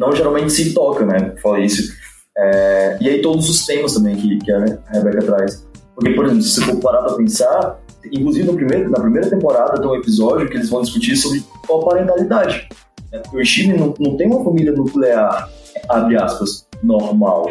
não 0.00 0.16
geralmente 0.16 0.50
se 0.50 0.72
toca, 0.72 1.04
né? 1.04 1.34
Falei 1.42 1.66
isso. 1.66 1.94
É, 2.36 2.96
e 3.00 3.08
aí 3.08 3.20
todos 3.20 3.48
os 3.50 3.66
temas 3.66 3.92
também 3.92 4.16
que, 4.16 4.38
que 4.38 4.50
a 4.50 4.58
Rebecca 4.92 5.22
traz. 5.22 5.68
Porque, 5.94 6.14
por 6.14 6.24
exemplo, 6.24 6.42
se 6.42 6.54
você 6.54 6.62
for 6.62 6.76
parar 6.76 7.02
pra 7.02 7.14
pensar, 7.14 7.78
inclusive 8.10 8.46
no 8.46 8.54
primeiro, 8.54 8.90
na 8.90 8.98
primeira 8.98 9.28
temporada 9.28 9.78
tem 9.78 9.86
um 9.86 9.94
episódio 9.94 10.48
que 10.48 10.56
eles 10.56 10.70
vão 10.70 10.80
discutir 10.80 11.14
sobre 11.16 11.44
parentalidade. 11.66 12.66
Né? 13.12 13.18
Porque 13.18 13.42
o 13.42 13.46
Steven 13.46 13.76
não, 13.76 13.94
não 14.00 14.16
tem 14.16 14.26
uma 14.26 14.42
família 14.42 14.72
nuclear, 14.72 15.50
abre 15.86 16.16
aspas, 16.16 16.66
normal. 16.82 17.50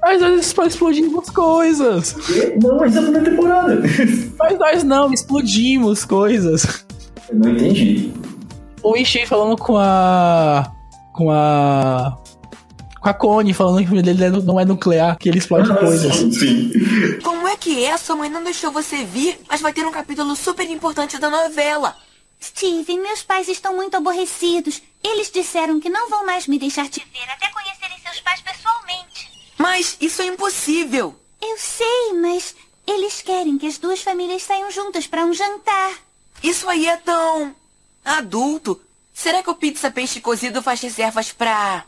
Mas 0.00 0.22
nós 0.22 0.40
estamos 0.40 0.72
explodindo 0.72 1.20
as 1.20 1.28
coisas. 1.28 2.16
E, 2.30 2.58
não, 2.62 2.78
mas 2.78 2.96
é 2.96 3.00
a 3.00 3.02
primeira 3.02 3.30
temporada. 3.30 3.82
Mas 4.38 4.58
nós 4.58 4.84
não, 4.84 5.12
explodimos 5.12 6.04
coisas. 6.04 6.86
Eu 7.28 7.38
não 7.38 7.50
entendi. 7.50 8.12
O 8.82 8.96
Ishii 8.96 9.26
falando 9.26 9.58
com 9.58 9.76
a. 9.76 10.72
com 11.12 11.30
a. 11.30 12.18
com 13.00 13.08
a 13.08 13.14
Connie, 13.14 13.54
falando 13.54 13.78
que 13.78 13.84
a 13.84 13.88
família 13.88 14.14
dele 14.14 14.42
não 14.42 14.58
é 14.58 14.64
nuclear, 14.64 15.16
que 15.18 15.28
ele 15.28 15.38
explode 15.38 15.68
coisas. 15.78 16.16
Sim. 16.34 16.70
Como 17.22 17.46
é 17.48 17.56
que 17.56 17.84
é? 17.84 17.96
Sua 17.96 18.16
mãe 18.16 18.28
não 18.28 18.42
deixou 18.44 18.70
você 18.70 19.04
vir, 19.04 19.40
mas 19.48 19.60
vai 19.60 19.72
ter 19.72 19.86
um 19.86 19.92
capítulo 19.92 20.34
super 20.36 20.68
importante 20.68 21.18
da 21.18 21.30
novela. 21.30 21.96
Steven, 22.42 23.00
meus 23.00 23.22
pais 23.22 23.48
estão 23.48 23.76
muito 23.76 23.96
aborrecidos. 23.96 24.82
Eles 25.04 25.30
disseram 25.30 25.78
que 25.78 25.90
não 25.90 26.08
vão 26.08 26.24
mais 26.24 26.46
me 26.46 26.58
deixar 26.58 26.88
te 26.88 27.00
ver 27.12 27.30
até 27.30 27.48
conhecerem 27.48 27.98
seus 28.02 28.20
pais 28.20 28.40
pessoalmente. 28.40 29.30
Mas 29.58 29.96
isso 30.00 30.22
é 30.22 30.26
impossível. 30.26 31.14
Eu 31.40 31.56
sei, 31.58 32.14
mas 32.20 32.54
eles 32.86 33.20
querem 33.20 33.58
que 33.58 33.66
as 33.66 33.78
duas 33.78 34.00
famílias 34.00 34.42
saiam 34.42 34.70
juntas 34.70 35.06
para 35.06 35.24
um 35.24 35.32
jantar. 35.34 35.92
Isso 36.42 36.68
aí 36.68 36.86
é 36.86 36.96
tão. 36.96 37.54
adulto. 38.04 38.80
Será 39.12 39.42
que 39.42 39.50
o 39.50 39.54
pizza 39.54 39.90
peixe 39.90 40.20
cozido 40.20 40.62
faz 40.62 40.80
reservas 40.80 41.32
pra. 41.32 41.84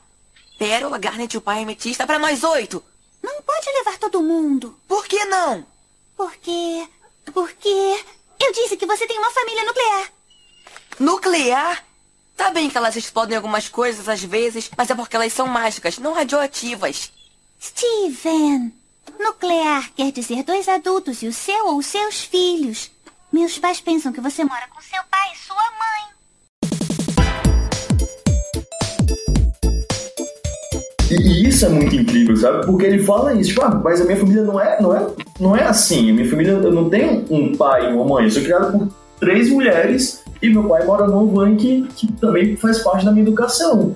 Pérola, 0.59 0.99
Garnet, 0.99 1.37
o 1.37 1.41
pai 1.41 1.61
e 1.61 1.63
ametista 1.63 2.07
pra 2.07 2.19
nós 2.19 2.45
oito? 2.45 2.85
Não 3.23 3.43
pode 3.43 3.67
levar 3.71 3.99
todo 3.99 4.23
mundo. 4.23 4.79
Por 4.87 5.07
que 5.07 5.25
não? 5.25 5.67
Porque. 6.17 6.89
Porque. 7.33 8.05
Eu 8.41 8.53
disse 8.53 8.77
que 8.77 8.87
você 8.87 9.07
tem 9.07 9.19
uma 9.19 9.31
família 9.31 9.65
nuclear. 9.65 10.13
Nuclear? 10.99 11.85
Tá 12.37 12.51
bem 12.51 12.69
que 12.69 12.77
elas 12.77 12.97
explodem 12.97 13.37
algumas 13.37 13.69
coisas 13.69 14.09
às 14.09 14.23
vezes, 14.23 14.71
mas 14.77 14.91
é 14.91 14.95
porque 14.95 15.15
elas 15.15 15.33
são 15.33 15.47
mágicas, 15.47 15.99
não 15.99 16.13
radioativas. 16.13 17.13
Steven! 17.61 18.73
Nuclear 19.19 19.93
quer 19.95 20.11
dizer 20.11 20.43
dois 20.43 20.69
adultos 20.69 21.23
e 21.23 21.29
o 21.29 21.33
seu 21.33 21.67
ou 21.67 21.83
seus 21.83 22.23
filhos. 22.23 22.91
Meus 23.33 23.59
pais 23.59 23.81
pensam 23.81 24.13
que 24.13 24.21
você 24.21 24.45
mora 24.45 24.67
com 24.69 24.81
seu 24.81 25.03
pai 25.05 25.33
e 25.33 25.39
sua 25.39 25.71
mãe. 25.71 26.02
Isso 31.53 31.67
é 31.67 31.69
muito 31.69 31.95
incrível, 31.95 32.35
sabe? 32.37 32.65
Porque 32.65 32.87
ele 32.87 32.99
fala 33.01 33.35
isso, 33.35 33.51
tipo, 33.51 33.63
ah, 33.63 33.81
mas 33.85 34.01
a 34.01 34.05
minha 34.05 34.17
família 34.17 34.43
não 34.43 34.59
é, 34.59 34.81
não 34.81 34.97
é, 34.97 35.07
não 35.39 35.57
é 35.57 35.65
assim. 35.65 36.11
A 36.11 36.15
minha 36.15 36.29
família, 36.29 36.53
eu 36.53 36.73
não 36.73 36.89
tenho 36.89 37.25
um 37.31 37.55
pai 37.55 37.91
e 37.91 37.95
uma 37.95 38.05
mãe. 38.07 38.25
Eu 38.25 38.31
sou 38.31 38.43
criado 38.43 38.73
por 38.73 38.89
três 39.21 39.51
mulheres 39.51 40.25
e 40.41 40.49
meu 40.49 40.65
pai 40.65 40.85
mora 40.87 41.07
num 41.07 41.29
van 41.29 41.55
que, 41.55 41.87
que 41.95 42.11
também 42.15 42.57
faz 42.57 42.79
parte 42.79 43.05
da 43.05 43.13
minha 43.13 43.25
educação. 43.25 43.95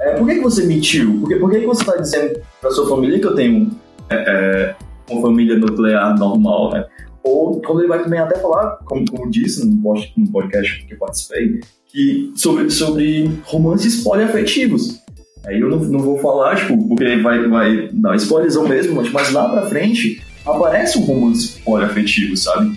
É, 0.00 0.14
por 0.16 0.26
que, 0.26 0.34
que 0.34 0.40
você 0.40 0.66
mentiu? 0.66 1.18
Por 1.20 1.28
que, 1.28 1.36
por 1.36 1.50
que, 1.50 1.60
que 1.60 1.66
você 1.66 1.80
está 1.80 1.96
dizendo 1.96 2.40
pra 2.60 2.70
sua 2.70 2.88
família 2.88 3.18
que 3.18 3.26
eu 3.26 3.34
tenho 3.34 3.70
é, 4.10 4.16
é, 4.16 4.74
uma 5.08 5.22
família 5.22 5.56
nuclear 5.56 6.18
normal, 6.18 6.72
né? 6.72 6.84
Ou 7.22 7.60
quando 7.60 7.80
ele 7.80 7.88
vai 7.88 8.02
também 8.02 8.20
até 8.20 8.38
falar, 8.38 8.78
como, 8.84 9.04
como 9.10 9.30
disse 9.30 9.64
no 9.66 10.30
podcast 10.30 10.84
que 10.84 10.94
eu 10.94 10.98
participei, 10.98 11.60
que 11.86 12.32
sobre, 12.36 12.70
sobre 12.70 13.30
romances 13.44 14.02
poliafetivos. 14.02 15.05
Aí 15.46 15.60
eu 15.60 15.68
não, 15.68 15.78
não 15.78 16.00
vou 16.00 16.18
falar, 16.18 16.56
tipo, 16.56 16.76
porque 16.88 17.16
vai, 17.16 17.46
vai 17.48 17.88
dar 17.92 18.16
spoilerzão 18.16 18.66
mesmo, 18.66 19.00
mas, 19.12 19.30
lá 19.32 19.48
pra 19.48 19.66
frente 19.66 20.20
aparece 20.44 20.98
um 20.98 21.02
romance 21.02 21.58
poliafetivo, 21.64 22.36
sabe? 22.36 22.76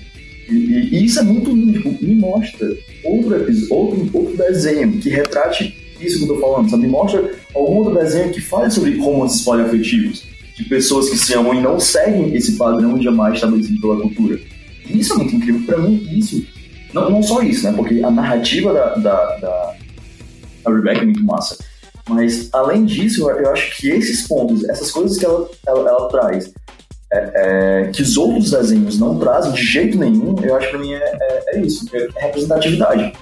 E, 0.50 0.54
e- 0.54 0.90
e 0.96 1.06
isso 1.06 1.20
é 1.20 1.24
muito 1.24 1.52
lindo, 1.52 1.98
me 2.02 2.16
mostra 2.16 2.68
outro, 3.04 3.36
episódio, 3.36 3.76
outro, 3.76 4.10
outro 4.14 4.38
desenho 4.38 4.92
que 4.94 5.10
retrate 5.10 5.76
isso 6.00 6.18
que 6.20 6.24
eu 6.32 6.36
tô 6.36 6.40
falando, 6.40 6.70
sabe? 6.70 6.84
Me 6.84 6.90
mostra 6.90 7.32
algum 7.54 7.78
outro 7.78 7.96
desenho 8.00 8.32
que 8.32 8.40
fale 8.42 8.70
sobre 8.72 8.98
romances 8.98 9.42
poliafetivos, 9.42 10.24
de 10.56 10.64
pessoas 10.66 11.10
que 11.10 11.18
se 11.18 11.34
amam 11.34 11.54
e 11.56 11.62
não 11.62 11.80
seguem 11.80 12.34
esse 12.36 12.56
padrão 12.58 13.02
jamais 13.02 13.36
estabelecido 13.36 13.82
pela 13.82 14.00
cultura. 14.02 14.40
E 14.88 15.00
isso 15.00 15.14
é 15.14 15.18
muito 15.18 15.36
incrível, 15.36 15.62
pra 15.66 15.78
mim, 15.78 16.08
isso. 16.12 16.46
Não, 16.94 17.10
não 17.10 17.22
só 17.22 17.42
isso, 17.44 17.64
né? 17.66 17.74
Porque 17.76 18.02
a 18.04 18.10
narrativa 18.10 18.74
da, 18.74 18.96
da, 18.96 19.36
da, 19.38 19.74
da 20.66 20.74
Rebecca 20.76 21.02
é 21.02 21.06
muito 21.06 21.24
massa. 21.24 21.58
Mas, 22.08 22.50
além 22.54 22.86
disso, 22.86 23.30
eu 23.30 23.52
acho 23.52 23.78
que 23.78 23.90
esses 23.90 24.28
pontos, 24.28 24.64
essas 24.70 24.92
coisas 24.92 25.18
que 25.18 25.26
ela, 25.26 25.48
ela, 25.68 25.90
ela 25.90 26.08
traz, 26.10 26.52
é, 27.12 27.32
é, 27.88 27.92
que 27.92 28.02
os 28.02 28.18
outros 28.18 28.52
desenhos 28.52 29.00
não 29.00 29.18
trazem 29.20 29.52
de 29.52 29.64
jeito 29.64 29.98
nenhum, 29.98 30.36
eu 30.44 30.56
acho 30.56 30.68
que 30.68 30.72
pra 30.72 30.80
mim 30.80 30.94
é, 30.94 30.98
é, 31.22 31.56
é 31.58 31.62
isso, 31.62 31.86
é 31.96 32.08
representatividade. 32.26 33.14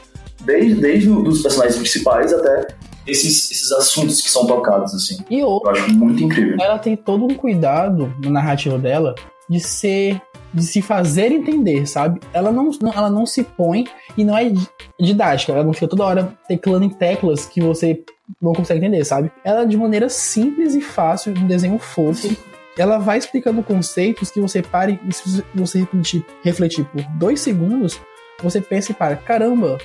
Desde, 0.43 0.75
desde 0.75 1.09
os 1.09 1.41
personagens 1.41 1.77
principais 1.77 2.31
até 2.33 2.67
esses, 3.05 3.51
esses 3.51 3.71
assuntos 3.71 4.21
que 4.21 4.29
são 4.29 4.45
tocados, 4.45 4.93
assim. 4.93 5.17
E 5.29 5.41
outro, 5.43 5.69
Eu 5.69 5.75
acho 5.75 5.93
muito 5.93 6.23
incrível. 6.23 6.57
ela 6.61 6.77
tem 6.79 6.95
todo 6.95 7.25
um 7.25 7.33
cuidado 7.35 8.13
na 8.23 8.29
narrativa 8.29 8.77
dela 8.77 9.15
de 9.49 9.59
ser 9.59 10.21
de 10.53 10.63
se 10.63 10.81
fazer 10.81 11.31
entender, 11.33 11.85
sabe? 11.85 12.21
Ela 12.33 12.51
não, 12.53 12.71
não- 12.81 12.91
ela 12.93 13.09
não 13.09 13.25
se 13.25 13.43
põe 13.43 13.85
e 14.17 14.23
não 14.23 14.35
é 14.35 14.49
di- 14.49 14.67
didática, 14.99 15.51
ela 15.51 15.63
não 15.63 15.73
fica 15.73 15.89
toda 15.89 16.05
hora 16.05 16.33
teclando 16.47 16.85
em 16.85 16.89
teclas 16.89 17.45
que 17.45 17.59
você 17.61 18.01
não 18.41 18.53
consegue 18.53 18.79
entender, 18.79 19.03
sabe? 19.05 19.31
Ela 19.43 19.65
de 19.65 19.77
maneira 19.77 20.09
simples 20.09 20.75
e 20.75 20.81
fácil, 20.81 21.33
um 21.37 21.47
desenho 21.47 21.77
fofo, 21.79 22.35
ela 22.77 22.97
vai 22.97 23.17
explicando 23.17 23.63
conceitos 23.63 24.29
que 24.29 24.39
você 24.39 24.61
pare 24.61 24.99
e 25.07 25.13
se 25.13 25.43
você 25.55 25.79
refletir, 25.79 26.25
refletir 26.43 26.85
por 26.85 27.01
dois 27.17 27.39
segundos, 27.39 27.99
você 28.41 28.61
pensa 28.61 28.91
e 28.91 28.95
para, 28.95 29.15
caramba, 29.15 29.77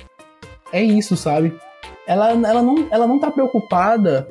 é 0.71 0.83
isso, 0.83 1.15
sabe? 1.17 1.57
Ela, 2.05 2.31
ela, 2.31 2.61
não, 2.61 2.87
ela 2.91 3.07
não 3.07 3.19
tá 3.19 3.31
preocupada 3.31 4.27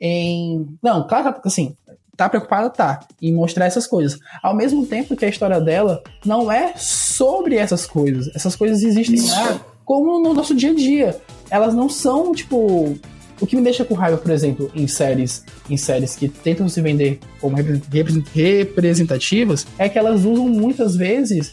em. 0.00 0.66
Não, 0.82 1.06
claro 1.06 1.40
que 1.40 1.48
assim, 1.48 1.76
tá 2.16 2.28
preocupada, 2.28 2.70
tá, 2.70 3.00
em 3.20 3.32
mostrar 3.32 3.66
essas 3.66 3.86
coisas. 3.86 4.18
Ao 4.42 4.54
mesmo 4.54 4.86
tempo 4.86 5.16
que 5.16 5.24
a 5.24 5.28
história 5.28 5.60
dela 5.60 6.02
não 6.24 6.50
é 6.50 6.74
sobre 6.76 7.56
essas 7.56 7.86
coisas. 7.86 8.34
Essas 8.34 8.56
coisas 8.56 8.82
existem 8.82 9.20
lá 9.28 9.60
como 9.84 10.20
no 10.20 10.34
nosso 10.34 10.54
dia 10.54 10.70
a 10.70 10.74
dia. 10.74 11.20
Elas 11.50 11.74
não 11.74 11.88
são, 11.88 12.32
tipo. 12.32 12.98
O 13.40 13.46
que 13.46 13.54
me 13.56 13.62
deixa 13.62 13.84
com 13.84 13.94
raiva, 13.94 14.16
por 14.16 14.30
exemplo, 14.30 14.70
em 14.74 14.86
séries, 14.88 15.44
em 15.70 15.76
séries 15.76 16.16
que 16.16 16.28
tentam 16.28 16.68
se 16.68 16.80
vender 16.80 17.20
como 17.40 17.56
repre- 17.56 17.80
repre- 17.92 18.24
representativas, 18.34 19.66
é 19.78 19.88
que 19.88 19.98
elas 19.98 20.24
usam 20.24 20.48
muitas 20.48 20.96
vezes 20.96 21.52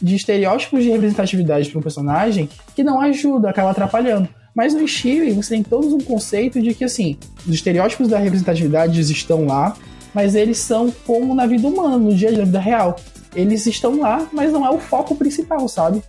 de 0.00 0.14
estereótipos 0.16 0.82
de 0.82 0.90
representatividade 0.90 1.70
para 1.70 1.78
um 1.78 1.82
personagem 1.82 2.48
que 2.74 2.82
não 2.82 3.00
ajuda, 3.00 3.50
acaba 3.50 3.70
atrapalhando. 3.70 4.28
Mas 4.54 4.74
no 4.74 4.86
Steven 4.86 5.32
você 5.32 5.54
tem 5.54 5.62
todos 5.62 5.92
um 5.92 5.98
conceito 5.98 6.60
de 6.62 6.74
que 6.74 6.84
assim, 6.84 7.16
os 7.46 7.54
estereótipos 7.54 8.08
da 8.08 8.18
representatividade 8.18 9.00
estão 9.00 9.46
lá, 9.46 9.76
mas 10.14 10.34
eles 10.36 10.58
são 10.58 10.92
como 11.04 11.34
na 11.34 11.46
vida 11.46 11.66
humana, 11.66 11.98
no 11.98 12.14
dia 12.14 12.28
a 12.28 12.30
dia, 12.30 12.40
na 12.40 12.46
vida 12.46 12.60
real. 12.60 12.96
Eles 13.34 13.66
estão 13.66 13.98
lá, 13.98 14.28
mas 14.32 14.52
não 14.52 14.64
é 14.64 14.70
o 14.70 14.78
foco 14.78 15.16
principal, 15.16 15.66
sabe? 15.68 16.00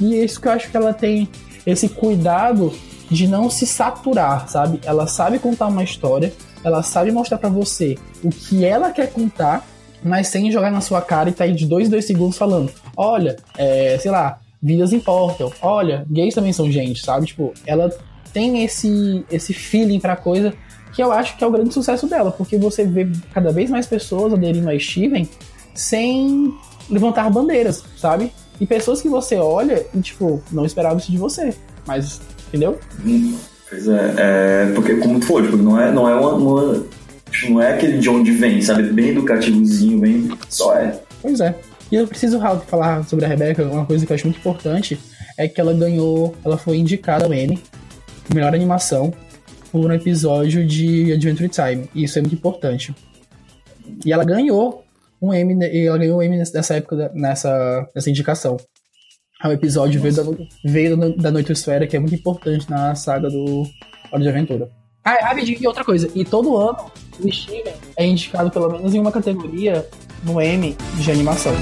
E 0.00 0.16
é 0.16 0.24
isso 0.24 0.40
que 0.40 0.48
eu 0.48 0.52
acho 0.52 0.68
que 0.68 0.76
ela 0.76 0.92
tem 0.92 1.28
esse 1.64 1.88
cuidado 1.88 2.72
de 3.12 3.28
não 3.28 3.50
se 3.50 3.66
saturar, 3.66 4.48
sabe? 4.48 4.80
Ela 4.84 5.06
sabe 5.06 5.38
contar 5.38 5.66
uma 5.66 5.84
história, 5.84 6.32
ela 6.64 6.82
sabe 6.82 7.12
mostrar 7.12 7.38
pra 7.38 7.48
você 7.48 7.96
o 8.22 8.30
que 8.30 8.64
ela 8.64 8.90
quer 8.90 9.12
contar, 9.12 9.66
mas 10.02 10.28
sem 10.28 10.50
jogar 10.50 10.70
na 10.70 10.80
sua 10.80 11.00
cara 11.00 11.28
e 11.28 11.32
tá 11.32 11.44
aí 11.44 11.52
de 11.52 11.66
dois, 11.66 11.88
dois 11.88 12.06
segundos 12.06 12.38
falando: 12.38 12.72
olha, 12.96 13.36
é, 13.56 13.98
sei 14.00 14.10
lá, 14.10 14.40
vidas 14.62 14.92
importam, 14.92 15.52
olha, 15.60 16.06
gays 16.10 16.34
também 16.34 16.52
são 16.52 16.70
gente, 16.70 17.04
sabe? 17.04 17.26
Tipo, 17.26 17.52
ela 17.66 17.90
tem 18.32 18.64
esse, 18.64 19.24
esse 19.30 19.52
feeling 19.52 20.00
pra 20.00 20.16
coisa 20.16 20.54
que 20.92 21.02
eu 21.02 21.10
acho 21.10 21.36
que 21.36 21.44
é 21.44 21.46
o 21.46 21.50
grande 21.50 21.72
sucesso 21.72 22.06
dela, 22.06 22.30
porque 22.30 22.56
você 22.56 22.84
vê 22.84 23.08
cada 23.32 23.50
vez 23.50 23.70
mais 23.70 23.86
pessoas 23.86 24.32
aderindo 24.32 24.68
a 24.68 24.78
Steven 24.78 25.28
sem 25.74 26.54
levantar 26.90 27.30
bandeiras, 27.30 27.82
sabe? 27.96 28.32
E 28.60 28.66
pessoas 28.66 29.00
que 29.00 29.08
você 29.08 29.36
olha 29.36 29.86
e, 29.94 30.00
tipo, 30.00 30.42
não 30.52 30.64
esperava 30.64 30.98
isso 30.98 31.10
de 31.10 31.18
você. 31.18 31.54
Mas, 31.86 32.20
entendeu? 32.52 32.78
Pois 33.68 33.88
é, 33.88 34.14
é, 34.18 34.72
porque 34.74 34.96
como 34.96 35.18
tu 35.18 35.26
falou, 35.26 35.42
tipo, 35.42 35.56
não 35.56 35.80
é, 35.80 35.90
não 35.90 36.08
é 36.08 36.14
uma, 36.14 36.34
uma 36.34 36.84
Tipo, 37.32 37.54
não 37.54 37.62
é 37.62 37.72
aquele 37.72 37.98
de 37.98 38.10
onde 38.10 38.30
vem, 38.32 38.60
sabe? 38.60 38.82
Bem 38.84 39.08
educativozinho, 39.08 39.98
bem. 39.98 40.28
Só 40.48 40.76
é. 40.76 41.00
Pois 41.20 41.40
é. 41.40 41.54
E 41.90 41.96
eu 41.96 42.06
preciso 42.06 42.38
Raul, 42.38 42.60
falar 42.60 43.04
sobre 43.04 43.24
a 43.24 43.28
Rebecca, 43.28 43.64
uma 43.64 43.86
coisa 43.86 44.04
que 44.04 44.12
eu 44.12 44.14
acho 44.14 44.26
muito 44.26 44.38
importante 44.38 45.00
é 45.38 45.48
que 45.48 45.60
ela 45.60 45.72
ganhou, 45.72 46.34
ela 46.44 46.58
foi 46.58 46.76
indicada 46.76 47.24
ao 47.24 47.32
Emmy, 47.32 47.60
melhor 48.32 48.54
animação, 48.54 49.12
por 49.70 49.90
um 49.90 49.94
episódio 49.94 50.66
de 50.66 51.12
Adventure 51.12 51.48
Time. 51.48 51.88
E 51.94 52.04
isso 52.04 52.18
é 52.18 52.22
muito 52.22 52.34
importante. 52.34 52.94
E 54.04 54.12
ela 54.12 54.24
ganhou 54.24 54.84
um 55.20 55.32
Emmy, 55.32 55.64
ela 55.86 55.98
ganhou 55.98 56.18
um 56.18 56.22
Emmy 56.22 56.36
nessa 56.36 56.76
época, 56.76 57.10
nessa, 57.14 57.86
nessa 57.94 58.10
indicação. 58.10 58.58
É 59.44 59.48
um 59.48 59.52
episódio 59.52 60.00
veio 60.00 60.14
da, 60.14 60.22
veio 60.64 60.96
da, 60.96 61.08
da 61.08 61.30
Noitosfera, 61.32 61.84
que 61.84 61.96
é 61.96 61.98
muito 61.98 62.14
importante 62.14 62.70
na 62.70 62.94
saga 62.94 63.28
do 63.28 63.64
Hora 64.12 64.22
de 64.22 64.28
Aventura. 64.28 64.70
Ah, 65.04 65.18
rapidinho, 65.20 65.58
e 65.60 65.66
outra 65.66 65.84
coisa. 65.84 66.08
E 66.14 66.24
todo 66.24 66.56
ano, 66.56 66.78
o 67.18 67.32
Steven 67.32 67.74
é 67.96 68.06
indicado 68.06 68.52
pelo 68.52 68.70
menos 68.70 68.94
em 68.94 69.00
uma 69.00 69.10
categoria 69.10 69.84
no 70.22 70.40
Emmy 70.40 70.76
de 70.94 71.10
animação. 71.10 71.52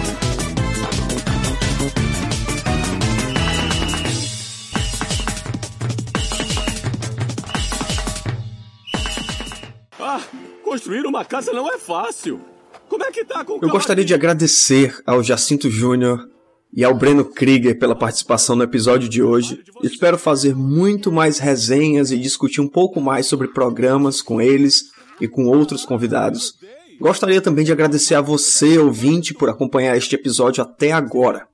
Ah, 9.99 10.21
construir 10.63 11.07
uma 11.07 11.25
casa 11.25 11.51
não 11.51 11.67
é 11.73 11.79
fácil. 11.79 12.43
Como 12.91 13.03
é 13.05 13.11
que 13.11 13.25
tá 13.25 13.43
com 13.43 13.55
o 13.55 13.59
Eu 13.63 13.71
gostaria 13.71 14.05
de 14.05 14.13
agradecer 14.13 15.01
ao 15.07 15.23
Jacinto 15.23 15.71
Júnior 15.71 16.29
e 16.73 16.85
ao 16.85 16.95
Breno 16.95 17.25
Krieger 17.25 17.79
pela 17.79 17.97
participação 17.97 18.55
no 18.55 18.63
episódio 18.63 19.09
de 19.09 19.23
hoje. 19.23 19.63
Espero 19.83 20.17
fazer 20.17 20.55
muito 20.55 21.11
mais 21.11 21.39
resenhas 21.39 22.11
e 22.11 22.19
discutir 22.19 22.61
um 22.61 22.69
pouco 22.69 23.01
mais 23.01 23.27
sobre 23.27 23.49
programas 23.49 24.23
com 24.23 24.41
eles 24.41 24.85
e 25.21 25.27
com 25.27 25.47
outros 25.47 25.85
convidados. 25.85 26.55
Gostaria 27.01 27.41
também 27.41 27.65
de 27.65 27.73
agradecer 27.73 28.15
a 28.15 28.21
você, 28.21 28.79
ouvinte, 28.79 29.35
por 29.35 29.49
acompanhar 29.49 29.97
este 29.97 30.15
episódio 30.15 30.63
até 30.63 30.93
agora. 30.93 31.47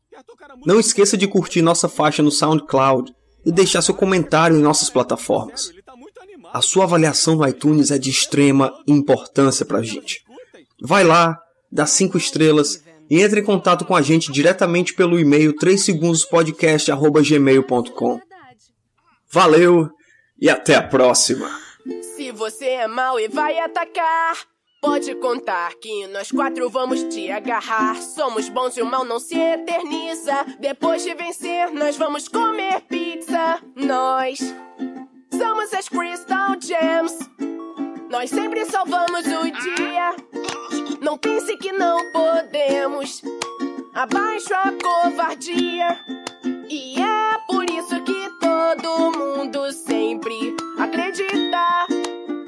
Não 0.64 0.80
esqueça 0.80 1.16
de 1.16 1.26
curtir 1.28 1.62
nossa 1.62 1.88
faixa 1.88 2.22
no 2.22 2.30
SoundCloud 2.30 3.12
e 3.44 3.52
deixar 3.52 3.80
seu 3.80 3.94
comentário 3.94 4.56
em 4.56 4.62
nossas 4.62 4.90
plataformas. 4.90 5.70
A 6.52 6.60
sua 6.60 6.84
avaliação 6.84 7.36
no 7.36 7.46
iTunes 7.46 7.90
é 7.90 7.98
de 7.98 8.10
extrema 8.10 8.72
importância 8.86 9.64
pra 9.64 9.82
gente. 9.82 10.22
Vai 10.80 11.04
lá, 11.04 11.38
dá 11.70 11.86
5 11.86 12.18
estrelas 12.18 12.82
e 13.08 13.22
entre 13.22 13.40
em 13.40 13.44
contato 13.44 13.84
com 13.84 13.94
a 13.94 14.02
gente 14.02 14.32
diretamente 14.32 14.94
pelo 14.94 15.16
e-mail 15.18 15.54
3segundospodcast.gmail.com. 15.56 18.20
Valeu 19.30 19.90
e 20.40 20.48
até 20.48 20.74
a 20.74 20.82
próxima! 20.82 21.50
Se 22.16 22.32
você 22.32 22.66
é 22.66 22.88
mau 22.88 23.20
e 23.20 23.28
vai 23.28 23.58
atacar, 23.60 24.36
pode 24.80 25.14
contar 25.16 25.74
que 25.74 26.06
nós 26.08 26.30
quatro 26.30 26.68
vamos 26.68 27.02
te 27.04 27.30
agarrar. 27.30 28.00
Somos 28.00 28.48
bons 28.48 28.76
e 28.76 28.82
o 28.82 28.86
mal 28.86 29.04
não 29.04 29.20
se 29.20 29.38
eterniza. 29.38 30.44
Depois 30.58 31.04
de 31.04 31.14
vencer, 31.14 31.70
nós 31.72 31.96
vamos 31.96 32.28
comer 32.28 32.80
pizza. 32.82 33.60
Nós 33.74 34.38
somos 35.30 35.72
as 35.74 35.88
Crystal 35.88 36.56
Gems. 36.60 37.18
Nós 38.10 38.30
sempre 38.30 38.64
salvamos 38.64 39.26
o 39.26 39.50
dia. 39.50 40.14
Não 41.00 41.18
pense 41.18 41.56
que 41.56 41.72
não 41.72 42.10
podemos. 42.12 43.22
Abaixo 43.94 44.54
a 44.54 44.72
covardia. 44.82 45.98
E 46.68 47.00
é 47.00 47.38
por 47.46 47.68
isso 47.70 48.02
que 48.02 48.30
todo 48.40 49.12
mundo 49.18 49.72
sempre 49.72 50.54
acredita 50.78 51.86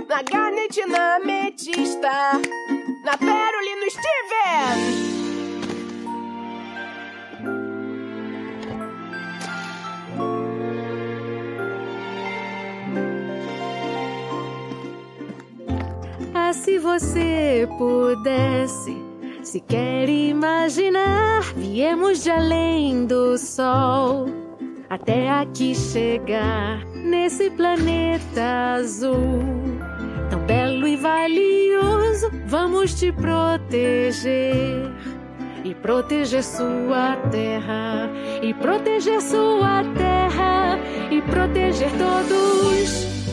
na 0.09 0.22
Garnet 0.22 0.85
na 0.87 1.16
Ametista, 1.16 2.11
na 3.05 3.16
Pérola 3.18 3.64
e 3.64 3.77
no 3.77 3.90
Steven. 3.90 5.27
Ah, 16.48 16.52
se 16.54 16.78
você 16.78 17.68
pudesse 17.76 18.96
sequer 19.42 20.08
imaginar, 20.08 21.42
viemos 21.54 22.22
de 22.22 22.30
além 22.30 23.04
do 23.04 23.37
sol 23.37 24.30
até 24.88 25.28
aqui 25.28 25.74
chegar 25.74 26.82
nesse 27.04 27.50
planeta 27.50 28.76
azul. 28.78 29.42
Tão 30.30 30.40
belo 30.46 30.88
e 30.88 30.96
valioso, 30.96 32.30
vamos 32.46 32.98
te 32.98 33.12
proteger. 33.12 34.90
E 35.62 35.74
proteger 35.74 36.42
sua 36.42 37.14
terra, 37.30 38.11
e 38.42 38.54
proteger 38.54 39.20
sua 39.20 39.84
terra, 39.98 40.78
e 41.11 41.20
proteger 41.20 41.90
todos. 41.98 43.27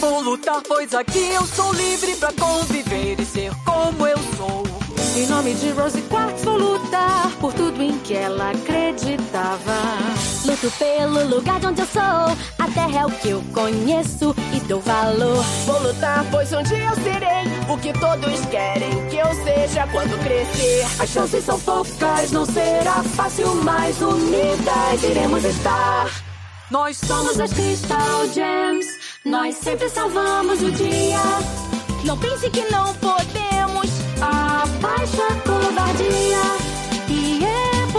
Vou 0.00 0.20
lutar, 0.22 0.62
pois 0.66 0.94
aqui 0.94 1.30
eu 1.32 1.46
sou 1.46 1.72
livre 1.74 2.16
pra 2.16 2.32
conviver 2.32 3.20
e 3.20 3.24
ser 3.24 3.52
como 3.64 4.06
eu 4.06 4.18
sou. 4.36 4.62
Em 5.16 5.26
nome 5.26 5.54
de 5.54 5.70
Rose 5.70 6.00
Quartz 6.02 6.44
vou 6.44 6.56
lutar 6.56 7.30
por 7.40 7.52
tudo 7.52 7.82
em 7.82 7.98
que 7.98 8.14
ela 8.14 8.52
acreditava. 8.52 10.37
Luto 10.48 10.70
pelo 10.78 11.28
lugar 11.28 11.60
de 11.60 11.66
onde 11.66 11.82
eu 11.82 11.86
sou. 11.86 12.00
A 12.00 12.70
terra 12.72 13.00
é 13.00 13.04
o 13.04 13.10
que 13.10 13.28
eu 13.28 13.44
conheço 13.52 14.34
e 14.56 14.60
dou 14.60 14.80
valor. 14.80 15.44
Vou 15.66 15.78
lutar, 15.82 16.24
pois 16.30 16.50
um 16.54 16.62
dia 16.62 16.86
eu 16.86 16.94
serei 16.94 17.68
o 17.68 17.76
que 17.76 17.92
todos 17.92 18.46
querem 18.46 18.90
que 19.10 19.16
eu 19.16 19.26
seja 19.44 19.86
quando 19.88 20.18
crescer. 20.24 20.86
As 20.98 21.10
chances 21.10 21.44
são 21.44 21.60
poucas, 21.60 22.32
não 22.32 22.46
será 22.46 23.02
fácil, 23.14 23.54
mas 23.56 24.00
unidas 24.00 25.02
iremos 25.02 25.44
estar. 25.44 26.08
Nós 26.70 26.96
Somos 26.96 27.38
as 27.38 27.52
Crystal 27.52 28.26
Gems, 28.32 28.86
nós 29.26 29.54
sempre 29.54 29.90
salvamos 29.90 30.62
o 30.62 30.72
dia. 30.72 31.20
Não 32.04 32.16
pense 32.16 32.48
que 32.48 32.62
não 32.70 32.94
podemos. 32.94 33.90
A 34.22 34.64
covardia. 35.44 36.67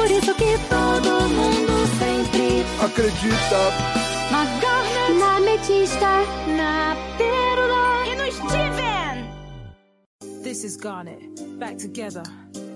É 0.09 0.11
por 0.11 0.23
isso 0.23 0.33
que 0.33 0.57
todo 0.69 1.29
mundo 1.29 1.87
sempre 1.99 2.63
Acredita. 2.83 3.61
na 4.31 4.43
Garnet, 4.59 5.19
na 5.19 5.35
Ametista, 5.37 6.25
na 6.57 6.95
Pérola 7.15 8.07
E 8.07 8.15
no 8.15 8.31
Steven! 8.31 9.29
This 10.41 10.63
is 10.63 10.77
Garnet, 10.77 11.21
back 11.59 11.77
together. 11.77 12.23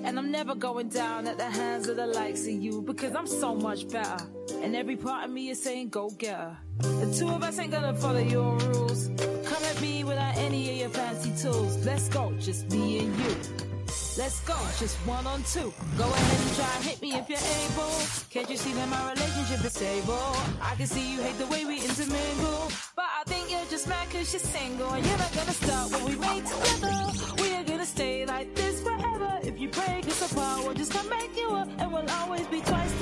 And 0.03 0.19
I'm 0.19 0.29
never 0.31 0.53
going 0.53 0.89
down 0.89 1.27
at 1.27 1.37
the 1.39 1.49
hands 1.49 1.87
of 1.87 1.95
the 1.95 2.05
likes 2.05 2.45
of 2.45 2.53
you 2.53 2.83
because 2.83 3.15
I'm 3.15 3.25
so 3.25 3.55
much 3.55 3.87
better. 3.87 4.27
And 4.61 4.75
every 4.75 4.95
part 4.95 5.25
of 5.25 5.31
me 5.31 5.49
is 5.49 5.59
saying, 5.59 5.89
go 5.89 6.11
get 6.11 6.35
her. 6.35 6.57
The 6.81 7.15
two 7.17 7.29
of 7.29 7.41
us 7.41 7.57
ain't 7.57 7.71
gonna 7.71 7.95
follow 7.95 8.19
your 8.19 8.55
rules. 8.59 9.09
Come 9.45 9.63
at 9.63 9.81
me 9.81 10.03
without 10.03 10.37
any 10.37 10.69
of 10.69 10.77
your 10.77 10.89
fancy 10.89 11.31
tools. 11.41 11.83
Let's 11.83 12.09
go, 12.09 12.31
just 12.39 12.69
me 12.69 12.99
and 12.99 13.17
you. 13.17 13.72
Let's 14.15 14.41
go, 14.41 14.53
just 14.77 14.95
one 15.07 15.25
on 15.25 15.41
two. 15.41 15.73
Go 15.97 16.03
ahead 16.03 16.41
and 16.45 16.55
try 16.55 16.65
hit 16.83 17.01
me 17.01 17.15
if 17.15 17.27
you're 17.27 17.47
able. 17.65 17.97
Can't 18.29 18.47
you 18.47 18.57
see 18.57 18.71
that 18.73 18.87
my 18.87 19.11
relationship 19.11 19.65
is 19.65 19.73
stable? 19.73 20.37
I 20.61 20.75
can 20.75 20.85
see 20.85 21.15
you 21.15 21.19
hate 21.19 21.39
the 21.39 21.47
way 21.47 21.65
we 21.65 21.81
intermingle. 21.81 22.69
But 22.95 23.09
I 23.09 23.23
think 23.25 23.49
you're 23.49 23.65
just 23.71 23.87
mad 23.87 24.07
cause 24.11 24.31
you're 24.31 24.39
single. 24.39 24.91
And 24.91 25.03
you're 25.03 25.17
not 25.17 25.33
gonna 25.33 25.53
stop 25.53 25.91
what 25.91 26.03
we 26.03 26.15
made 26.15 26.45
together. 26.45 26.93
We 27.41 27.55
are 27.55 27.63
gonna 27.63 27.87
stay 27.87 28.23
like 28.27 28.53
this 28.53 28.81
forever. 28.83 29.39
If 29.41 29.59
you 29.59 29.69
break 29.69 30.05
us 30.05 30.31
apart, 30.31 30.63
we'll 30.63 30.75
just 30.75 30.93
come 30.93 31.09
make 31.09 31.35
you 31.35 31.49
up. 31.49 31.67
And 31.79 31.91
we'll 31.91 32.09
always 32.11 32.45
be 32.47 32.61
twice 32.61 32.93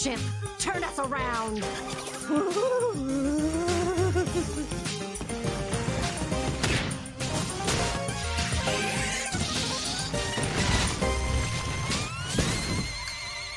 ship! 0.00 0.20
Turn 0.58 0.82
us 0.82 0.98
around! 0.98 1.56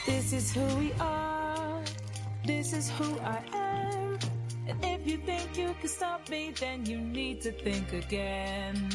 this 0.05 0.33
is 0.33 0.51
who 0.51 0.65
we 0.75 0.91
are. 0.99 1.81
This 2.45 2.73
is 2.73 2.89
who 2.89 3.17
I 3.19 3.41
am. 3.53 4.19
And 4.67 4.83
if 4.83 5.07
you 5.07 5.19
think 5.19 5.57
you 5.57 5.73
can 5.79 5.87
stop 5.87 6.27
me, 6.29 6.51
then 6.59 6.85
you 6.85 6.97
need 6.97 7.41
to 7.43 7.53
think 7.53 7.93
again. 7.93 8.89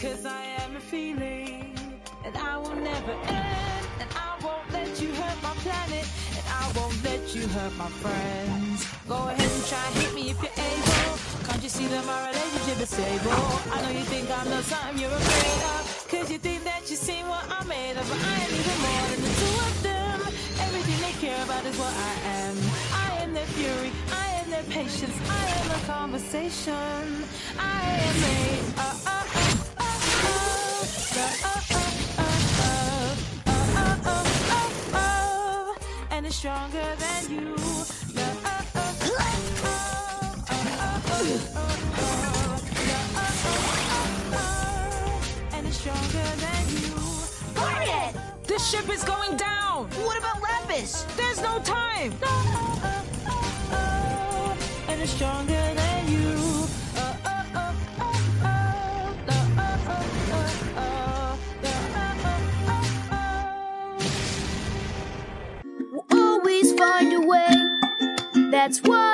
Cause 0.00 0.24
I 0.24 0.42
am 0.60 0.76
a 0.76 0.80
feeling, 0.80 1.76
and 2.24 2.36
I 2.36 2.56
will 2.58 2.76
never 2.76 3.12
end. 3.26 3.86
And 3.98 4.10
I 4.14 4.38
won't 4.44 4.72
let 4.72 5.00
you 5.02 5.12
hurt 5.12 5.42
my 5.42 5.54
planet 5.64 6.06
won't 6.74 6.98
let 7.04 7.22
you 7.34 7.46
hurt 7.48 7.74
my 7.76 7.88
friends. 8.02 8.86
Go 9.08 9.16
ahead 9.28 9.50
and 9.50 9.64
try 9.66 9.84
hit 10.00 10.14
me 10.14 10.30
if 10.30 10.38
you're 10.42 10.58
able. 10.58 11.10
Can't 11.46 11.62
you 11.62 11.68
see 11.68 11.86
that 11.86 12.04
my 12.06 12.28
relationship 12.28 12.78
is 12.82 12.90
stable? 12.90 13.46
I 13.74 13.76
know 13.82 13.90
you 13.90 14.04
think 14.12 14.30
I'm 14.30 14.48
not 14.50 14.64
something 14.64 14.98
you're 14.98 15.10
afraid 15.10 15.60
of. 15.74 15.82
Cause 16.10 16.30
you 16.30 16.38
think 16.38 16.64
that 16.64 16.82
you 16.90 16.96
see 16.96 17.20
what 17.22 17.44
I'm 17.50 17.66
made 17.68 17.96
of. 17.96 18.06
But 18.08 18.20
I 18.22 18.36
am 18.46 18.52
even 18.60 18.78
more 18.86 19.06
than 19.10 19.20
the 19.26 19.32
two 19.40 19.56
of 19.68 19.76
them. 19.82 20.18
Everything 20.66 20.98
they 21.06 21.14
care 21.24 21.42
about 21.44 21.64
is 21.64 21.76
what 21.78 21.94
I 21.94 22.14
am. 22.42 22.56
I 23.06 23.08
am 23.22 23.34
their 23.34 23.50
fury. 23.56 23.90
I 24.12 24.26
am 24.40 24.50
their 24.50 24.66
patience. 24.70 25.16
I 25.30 25.44
am 25.60 25.68
a 25.70 25.80
conversation. 25.86 27.02
I 27.58 27.80
am 28.08 28.16
a 28.24 28.80
uh, 28.80 29.03
than 36.44 37.32
you. 37.32 37.56
This 48.46 48.70
ship 48.70 48.90
is 48.90 49.02
going 49.04 49.36
down. 49.38 49.88
What 50.04 50.18
about 50.18 50.42
Lapis? 50.42 51.04
There's 51.16 51.40
no 51.40 51.58
time. 51.60 52.12
And 54.88 55.00
it's 55.00 55.12
stronger 55.12 55.52
than 55.52 55.93
that's 68.64 68.82
what 68.82 69.13